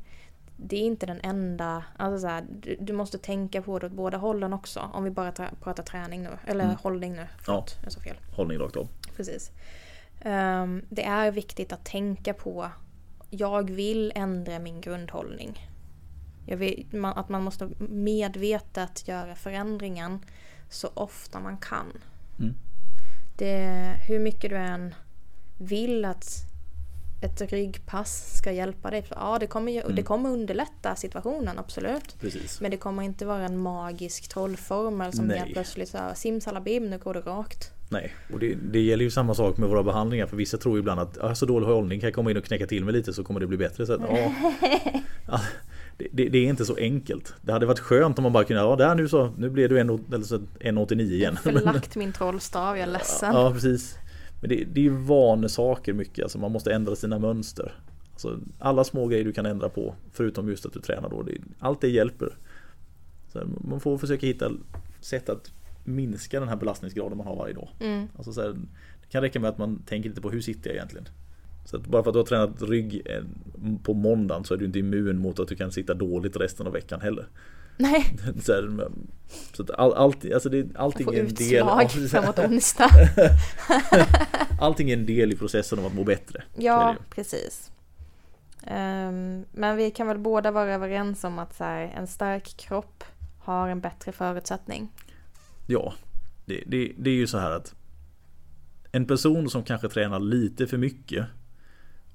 [0.56, 3.92] Det är inte den enda, alltså så här, du, du måste tänka på det åt
[3.92, 4.80] båda hållen också.
[4.92, 6.76] Om vi bara tra- pratar träning nu, eller Mm.
[6.82, 7.26] hållning nu.
[7.42, 8.16] Förlåt, jag sa fel.
[8.36, 8.88] Hållning rakt av.
[9.16, 9.50] Precis.
[10.20, 12.70] Ehm, det är viktigt att tänka på,
[13.30, 15.68] jag vill ändra min grundhållning.
[16.48, 20.18] Jag vill, man, att man måste medvetet göra förändringen
[20.68, 21.86] så ofta man kan.
[22.38, 22.54] Mm.
[23.36, 24.94] Det, hur mycket du än
[25.58, 26.44] vill att
[27.20, 29.04] ett ryggpass ska hjälpa dig.
[29.10, 29.94] Ja, det kommer, ju, Mm.
[29.96, 32.16] det kommer underlätta situationen, absolut.
[32.20, 32.60] Precis.
[32.60, 36.98] Men det kommer inte vara en magisk trollformel som helt plötsligt så här, simsalabim, nu
[36.98, 37.72] går det rakt.
[37.90, 41.00] Nej, och det, det gäller ju samma sak med våra behandlingar för vissa tror ibland
[41.00, 43.24] att ah, så dålig hållning kan jag komma in och knäcka till mig lite så
[43.24, 43.86] kommer det bli bättre.
[43.86, 44.32] Så att, ja,
[45.98, 47.34] det, det, det är inte så enkelt.
[47.42, 49.80] Det hade varit skönt om man bara kunde, ja där nu så, nu blev du
[49.80, 51.36] en, eller så 1,89 igen.
[51.42, 53.34] Förlagt min trollstav, jag är ledsen.
[53.34, 53.96] Ja precis.
[54.40, 57.72] Men det, det är ju vanesaker mycket, alltså man måste ändra sina mönster.
[58.12, 61.26] Alltså, alla små grejer du kan ändra på, förutom just att du tränar då,
[61.58, 62.36] allt det hjälper.
[63.32, 64.50] Så man får försöka hitta
[65.00, 65.52] sätt att
[65.84, 67.68] minska den här belastningsgraden man har varje dag.
[67.80, 68.48] Mm, Alltså så här,
[69.02, 71.08] det kan räcka med att man tänker lite på hur sitter jag egentligen.
[71.70, 73.22] Så att bara för att du har tränat rygg eh,
[73.82, 76.72] på måndagen så är du inte immun mot att du kan sitta dåligt resten av
[76.72, 77.28] veckan heller.
[77.76, 78.88] nej, Så, här,
[79.52, 82.90] så att all, allt, alltså det, allting är en del utslag av, framåt onsdag.
[84.60, 86.42] Allting är en del i processen av att må bättre.
[86.56, 87.70] Ja, precis.
[88.66, 93.04] Ehm, men vi kan väl båda vara överens om att så här, en stark kropp
[93.38, 94.92] har en bättre förutsättning.
[95.66, 95.94] Ja,
[96.44, 97.74] det, det, det är ju så här att
[98.92, 101.26] en person som kanske tränar lite för mycket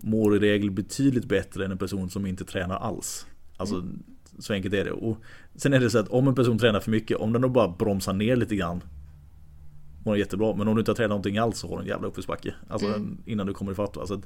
[0.03, 3.25] mår i regel betydligt bättre än en person som inte tränar alls.
[3.57, 3.83] Alltså
[4.39, 4.91] så enkelt är det.
[4.91, 5.17] Och
[5.55, 7.67] sen är det så att om en person tränar för mycket, om den då bara
[7.67, 8.81] bromsar ner lite grann
[10.05, 10.55] mår den jättebra.
[10.55, 12.53] Men om du inte har tränat någonting alls så har du en jävla uppförsbacke.
[12.69, 13.17] Alltså Mm.
[13.25, 13.97] innan du kommer ifatt.
[13.97, 14.21] Alltså,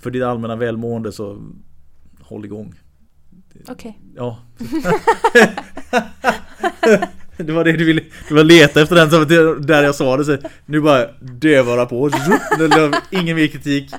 [0.00, 1.42] för ditt allmänna välmående så
[2.20, 2.74] håll igång.
[3.68, 4.00] Okej.
[4.16, 4.38] Ja.
[7.36, 10.38] det var det du ville, du var leta efter den, där jag sa det så
[10.66, 12.10] Nu bara dövöra på,
[13.10, 13.90] ingen mer kritik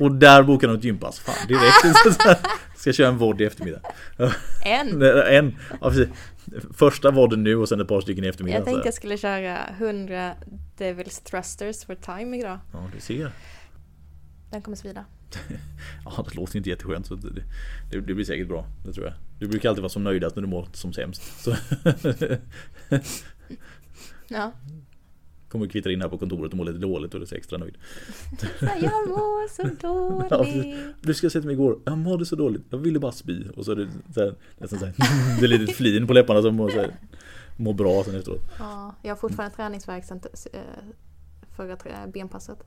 [0.00, 1.18] Och där bokar de ett gympass.
[1.18, 2.20] Fan direkt.
[2.76, 3.80] Ska köra en vod i eftermiddag.
[4.64, 5.02] En?
[5.26, 5.56] En.
[5.80, 6.08] Ja, precis.
[6.74, 8.58] Första vodden nu och sen ett par stycken i eftermiddag.
[8.58, 10.34] Jag tänkte jag skulle köra 100
[10.78, 12.58] Devils Thrusters for time idag.
[12.72, 13.32] Ja, du ser.
[14.50, 15.04] Den kommer svida.
[16.04, 17.06] ja, det låter inte jätteskönt.
[17.06, 17.42] Så det,
[17.90, 18.66] det, det, blir säkert bra.
[18.84, 19.14] Det tror jag.
[19.38, 21.22] Du brukar alltid vara som nöjdast när du mår som sämst.
[24.28, 24.52] Ja.
[25.50, 27.78] Kommer kvittra in här på kontoret och mår lite dåligt och är så extra nöjd.
[28.60, 30.30] jag mår så dåligt.
[30.30, 33.48] Ja, du ska säga till mig igår, jag mådde så dåligt, jag ville bara spy.
[33.56, 34.94] Och så är det så här, nästan så här,
[35.40, 36.94] det är lite flin på läpparna som mår, så här,
[37.56, 38.40] mår bra sen efteråt.
[38.58, 40.20] Ja, jag har fortfarande träningsvärk sen
[40.52, 40.60] eh,
[41.56, 41.76] förra
[42.06, 42.58] benpasset.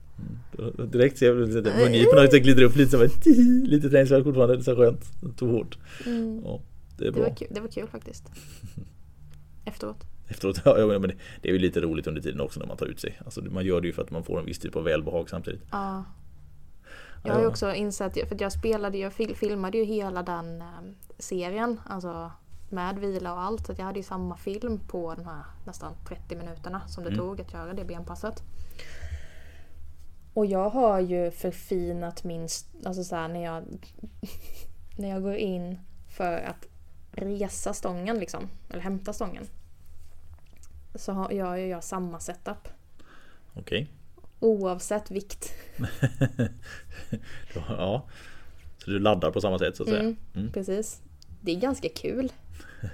[0.58, 0.90] Mm.
[0.90, 4.76] Direkt ser jag mungiporna glider upp lite så här, lite träningsvärk fortfarande, det är så
[4.76, 5.20] skönt.
[5.20, 5.78] Det tog hårt.
[6.06, 6.40] Mm.
[6.44, 6.60] Ja,
[6.98, 7.22] det, är bra.
[7.22, 8.24] Det var, kul, det var kul faktiskt.
[9.64, 10.13] Efteråt.
[10.28, 11.12] Efteråt, ja, men
[11.42, 13.20] det är ju lite roligt under tiden också när man tar ut sig.
[13.24, 15.62] Alltså, man gör det ju för att man får en viss typ av välbehag samtidigt.
[15.70, 16.04] Ja.
[17.26, 21.80] Jag har ju också insett, för jag spelade ju, filmade ju hela den ehm, serien,
[21.86, 22.32] alltså
[22.68, 23.66] med vila och allt.
[23.66, 27.20] Så jag hade ju samma film på de här nästan 30 minuterna som det mm.
[27.20, 28.42] tog att göra det benpasset.
[30.34, 32.48] Och jag har ju förfinat min,
[32.84, 33.64] alltså så här, när jag
[34.98, 35.78] när jag går in
[36.16, 36.68] för att
[37.12, 39.46] resa stången liksom, eller hämta stången
[40.94, 42.68] så har jag, jag samma setup.
[43.54, 43.82] Okej.
[43.82, 43.86] Okay.
[44.40, 45.54] Oavsett vikt.
[47.54, 48.08] ja.
[48.78, 50.00] Så du laddar på samma sätt så att säga?
[50.00, 50.52] Mm, mm.
[50.52, 51.02] Precis.
[51.40, 52.32] Det är ganska kul.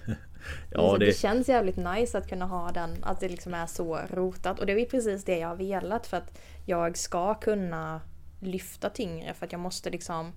[0.70, 1.06] ja, det...
[1.06, 1.18] det...
[1.18, 4.60] känns jävligt nice att kunna ha den, att det liksom är så rotat.
[4.60, 8.00] Och det är precis det jag har velat för att jag ska kunna
[8.40, 10.32] lyfta tyngre för att jag måste liksom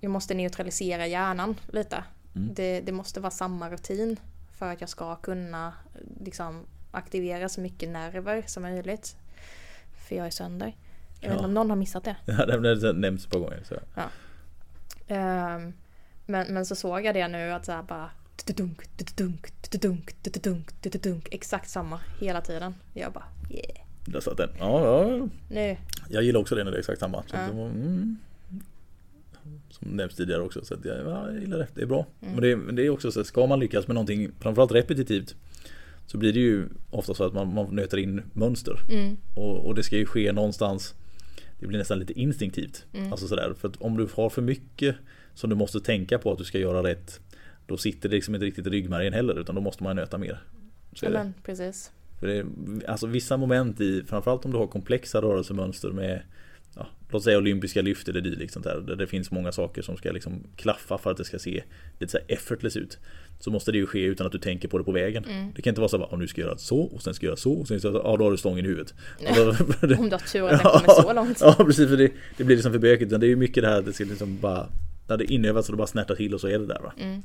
[0.00, 2.04] jag måste neutralisera hjärnan lite.
[2.34, 2.54] Mm.
[2.54, 4.16] Det, det måste vara samma rutin
[4.62, 5.72] för att jag ska kunna
[6.20, 9.16] liksom, aktivera så mycket nerver som möjligt.
[10.08, 10.76] För jag är sönder.
[11.20, 12.16] Jag vet inte om någon har missat det.
[12.26, 13.60] Ja, det nämns på gånger.
[13.64, 13.74] Så.
[13.94, 14.04] Ja.
[15.56, 15.72] Um,
[16.26, 18.10] men, men så såg jag det nu att så här bara
[18.56, 22.74] dunk, dunk, dunk, dunk, dunk, exakt samma hela tiden.
[22.94, 23.86] Jag bara yeah.
[24.06, 24.50] Där satt den.
[24.58, 25.28] Ja, ja.
[25.50, 25.76] Nu.
[26.08, 27.24] Jag gillar också det när det är exakt samma.
[27.32, 27.38] Ja.
[27.38, 28.18] mm,
[29.70, 30.64] som nämnts tidigare också.
[30.64, 31.66] Så jag, ja, jag gillar det.
[31.74, 32.06] Det är bra.
[32.20, 32.34] Mm.
[32.34, 35.34] Men, det, det är också så att ska man lyckas med någonting, framförallt repetitivt,
[36.06, 38.80] så blir det ju ofta så att man, man nöter in mönster.
[38.90, 39.16] Mm.
[39.34, 40.94] Och, och, det ska ju ske någonstans,
[41.60, 42.86] det blir nästan lite instinktivt.
[42.92, 43.12] Mm.
[43.12, 44.96] Alltså sådär, för att om du har för mycket
[45.34, 47.20] som du måste tänka på att du ska göra rätt,
[47.66, 50.42] då sitter det liksom inte riktigt i ryggmärgen heller, utan då måste man nöta mer.
[50.94, 51.92] Så Amen, precis.
[52.20, 52.46] För det,
[52.88, 56.22] alltså vissa moment i, framförallt om du har komplexa rörelsemönster med
[56.76, 59.96] ja, låt säga olympiska lyft eller dylikt sånt där, där det finns många saker som
[59.96, 61.62] ska liksom klaffa för att det ska se
[61.98, 62.98] lite så effortless ut.
[63.40, 65.24] Så måste det ju ske utan att du tänker på det på vägen.
[65.24, 65.52] Mm.
[65.56, 67.30] Det kan inte vara så att nu ska jag göra så och sen ska jag
[67.30, 68.94] göra så och sen ska jag, ja då har du stången i huvudet.
[69.36, 71.38] Då, Om du har tur att den kommer så långt.
[71.40, 73.10] Ja precis, för det, det blir liksom för bökigt.
[73.10, 74.68] Det är ju mycket det här att det ska liksom bara
[75.08, 76.92] När det inövas så det bara snärtar till och så är det där va.
[76.98, 77.22] Mm.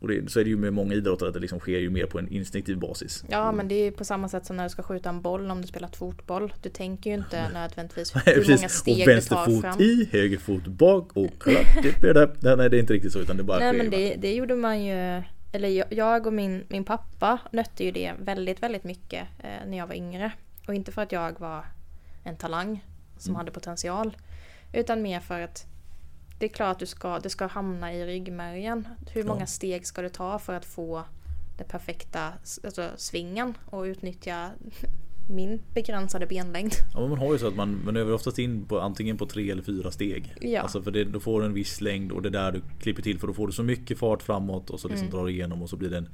[0.00, 2.06] Och det, så är det ju med många idrotter att det liksom sker ju mer
[2.06, 3.24] på en instinktiv basis.
[3.28, 5.62] Ja men det är på samma sätt som när du ska skjuta en boll om
[5.62, 6.52] du spelar fotboll.
[6.62, 9.52] Du tänker ju inte nödvändigtvis hur många steg och du tar fram.
[9.52, 11.66] Vänster fot i, höger fot bak och klart,
[12.00, 14.54] det, nej det är inte riktigt så utan det bara Nej men det, det gjorde
[14.54, 15.22] man ju
[15.52, 19.86] eller jag och min, min pappa nötte ju det väldigt, väldigt mycket eh, när jag
[19.86, 20.32] var yngre.
[20.66, 21.64] Och inte för att jag var
[22.24, 22.84] en talang
[23.18, 23.38] som mm.
[23.38, 24.16] hade potential.
[24.72, 25.66] Utan mer för att
[26.38, 28.88] det är klart att du ska, det ska hamna i ryggmärgen.
[29.12, 31.04] Hur många steg ska du ta för att få
[31.56, 32.32] den perfekta
[32.64, 34.50] alltså, svingen och utnyttja
[35.30, 36.72] min begränsade benlängd.
[36.94, 39.26] Ja men man har ju så att man, man övar oftast in på antingen på
[39.26, 40.34] tre eller fyra steg.
[40.40, 40.60] Ja.
[40.60, 43.02] Alltså för det, då får du en viss längd och det är där du klipper
[43.02, 45.18] till för då får du så mycket fart framåt och så liksom mm.
[45.18, 46.08] drar igenom och så blir det en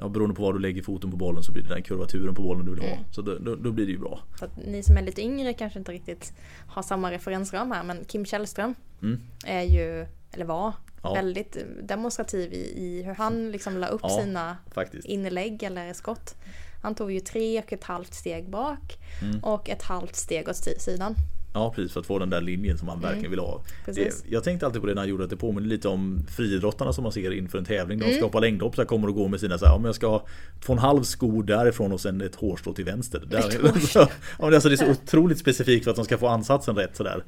[0.00, 2.42] Ja, beroende på var du lägger foten på bollen så blir det den kurvaturen på
[2.42, 2.88] bollen du vill ha.
[2.88, 3.04] Mm.
[3.10, 4.20] Så då, då, då, blir det ju bra.
[4.38, 6.32] Så ni som är lite yngre kanske inte riktigt
[6.66, 9.20] har samma referensram här men Kim Källström mm.
[9.44, 10.72] är ju, eller var,
[11.02, 11.14] ja.
[11.14, 15.04] väldigt demonstrativ i, i, hur han liksom la upp ja, sina faktiskt.
[15.04, 16.34] inlägg eller skott.
[16.82, 19.44] Han tog ju tre och ett halvt steg bak mm.
[19.44, 21.14] och ett halvt steg åt sidan.
[21.54, 23.08] Ja precis för att få den där linjen som man mm.
[23.08, 23.62] verkligen vill ha.
[23.86, 26.92] Det, jag tänkte alltid på det när han gjorde att det påminner lite om friidrottarna
[26.92, 27.98] som man ser inför en tävling.
[27.98, 28.16] De mm.
[28.16, 30.26] ska hoppa längdhopp så kommer och gå med sina så här, om jag ska ha
[30.60, 33.22] två och en halv skor därifrån och sen ett hårstrå till vänster.
[33.30, 34.00] Där, så,
[34.38, 37.24] alltså, det är så otroligt specifikt för att de ska få ansatsen rätt sådär.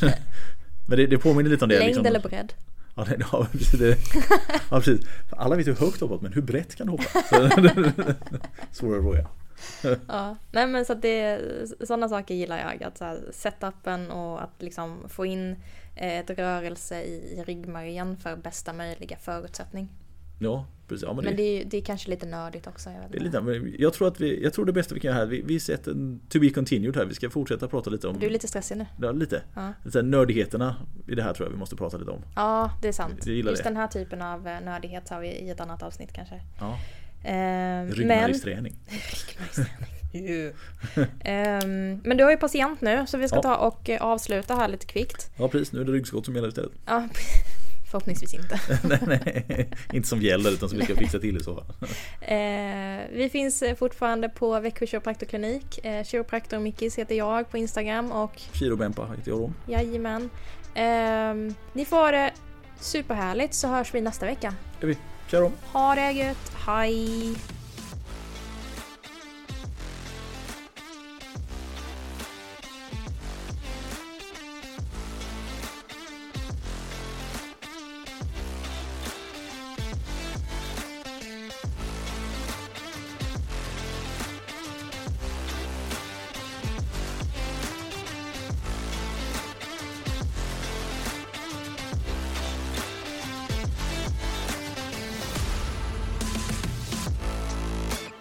[0.90, 1.78] Men det, det påminner lite om det.
[1.78, 2.06] Längd liksom.
[2.06, 2.52] eller bredd?
[2.94, 3.96] Ja, det, ja, precis, det,
[4.70, 5.06] ja, precis.
[5.30, 7.04] Alla vet hur högt hoppat men hur brett kan du hoppa?
[8.72, 9.26] Svårare fråga.
[10.08, 11.40] ja, nej men så att det,
[11.80, 12.82] sådana saker gillar jag.
[12.82, 15.56] Att så här, setupen och att liksom få in
[15.96, 19.88] ett rörelse i ryggmärgen för bästa möjliga förutsättning.
[20.42, 21.02] Ja, precis.
[21.08, 22.90] Ja, men Men det, är, det är kanske lite nördigt också.
[22.90, 25.08] Jag, det är lite, men jag tror att vi, jag tror det bästa vi kan
[25.08, 27.04] göra här, vi, vi sätter en to be continued här.
[27.04, 28.86] Vi ska fortsätta prata lite om, Du är lite stressig nu.
[29.00, 29.42] ja, lite.
[29.54, 29.72] Ja.
[29.84, 30.76] Lite nördigheterna
[31.08, 32.22] i det här tror jag vi måste prata lite om.
[32.36, 33.26] Ja, det är sant.
[33.26, 33.68] Jag gillar Just det.
[33.68, 36.40] den här typen av eh, nördighet har vi i ett annat avsnitt kanske.
[36.60, 36.78] Ja,
[37.24, 37.90] Eh, men...
[37.92, 38.76] ryggmärgsträning.
[40.12, 40.52] Ju.
[41.20, 43.42] Ehm, men du har ju patient nu så vi ska Ja.
[43.42, 45.30] ta och eh, avsluta här lite kvickt.
[45.38, 46.72] Ja precis, nu är det ryggskott som gäller istället.
[46.86, 47.08] Ja,
[47.90, 48.60] förhoppningsvis inte.
[48.88, 51.64] nej, nej, inte som gäller utan som vi ska fixa till i så fall.
[52.20, 55.84] Eh, vi finns eh, fortfarande på Växjö kiropraktorklinik.
[55.84, 59.52] Eh, Kiropraktor Mickis heter jag på Instagram och Kirobempa heter jag då.
[59.66, 60.30] jajamän.
[60.74, 62.32] Eh, ni får ha det
[62.80, 64.54] superhärligt så hörs vi nästa vecka.
[64.80, 64.96] Är vi?
[65.30, 65.52] Kör om!
[65.72, 67.34] Ha det gött, hej!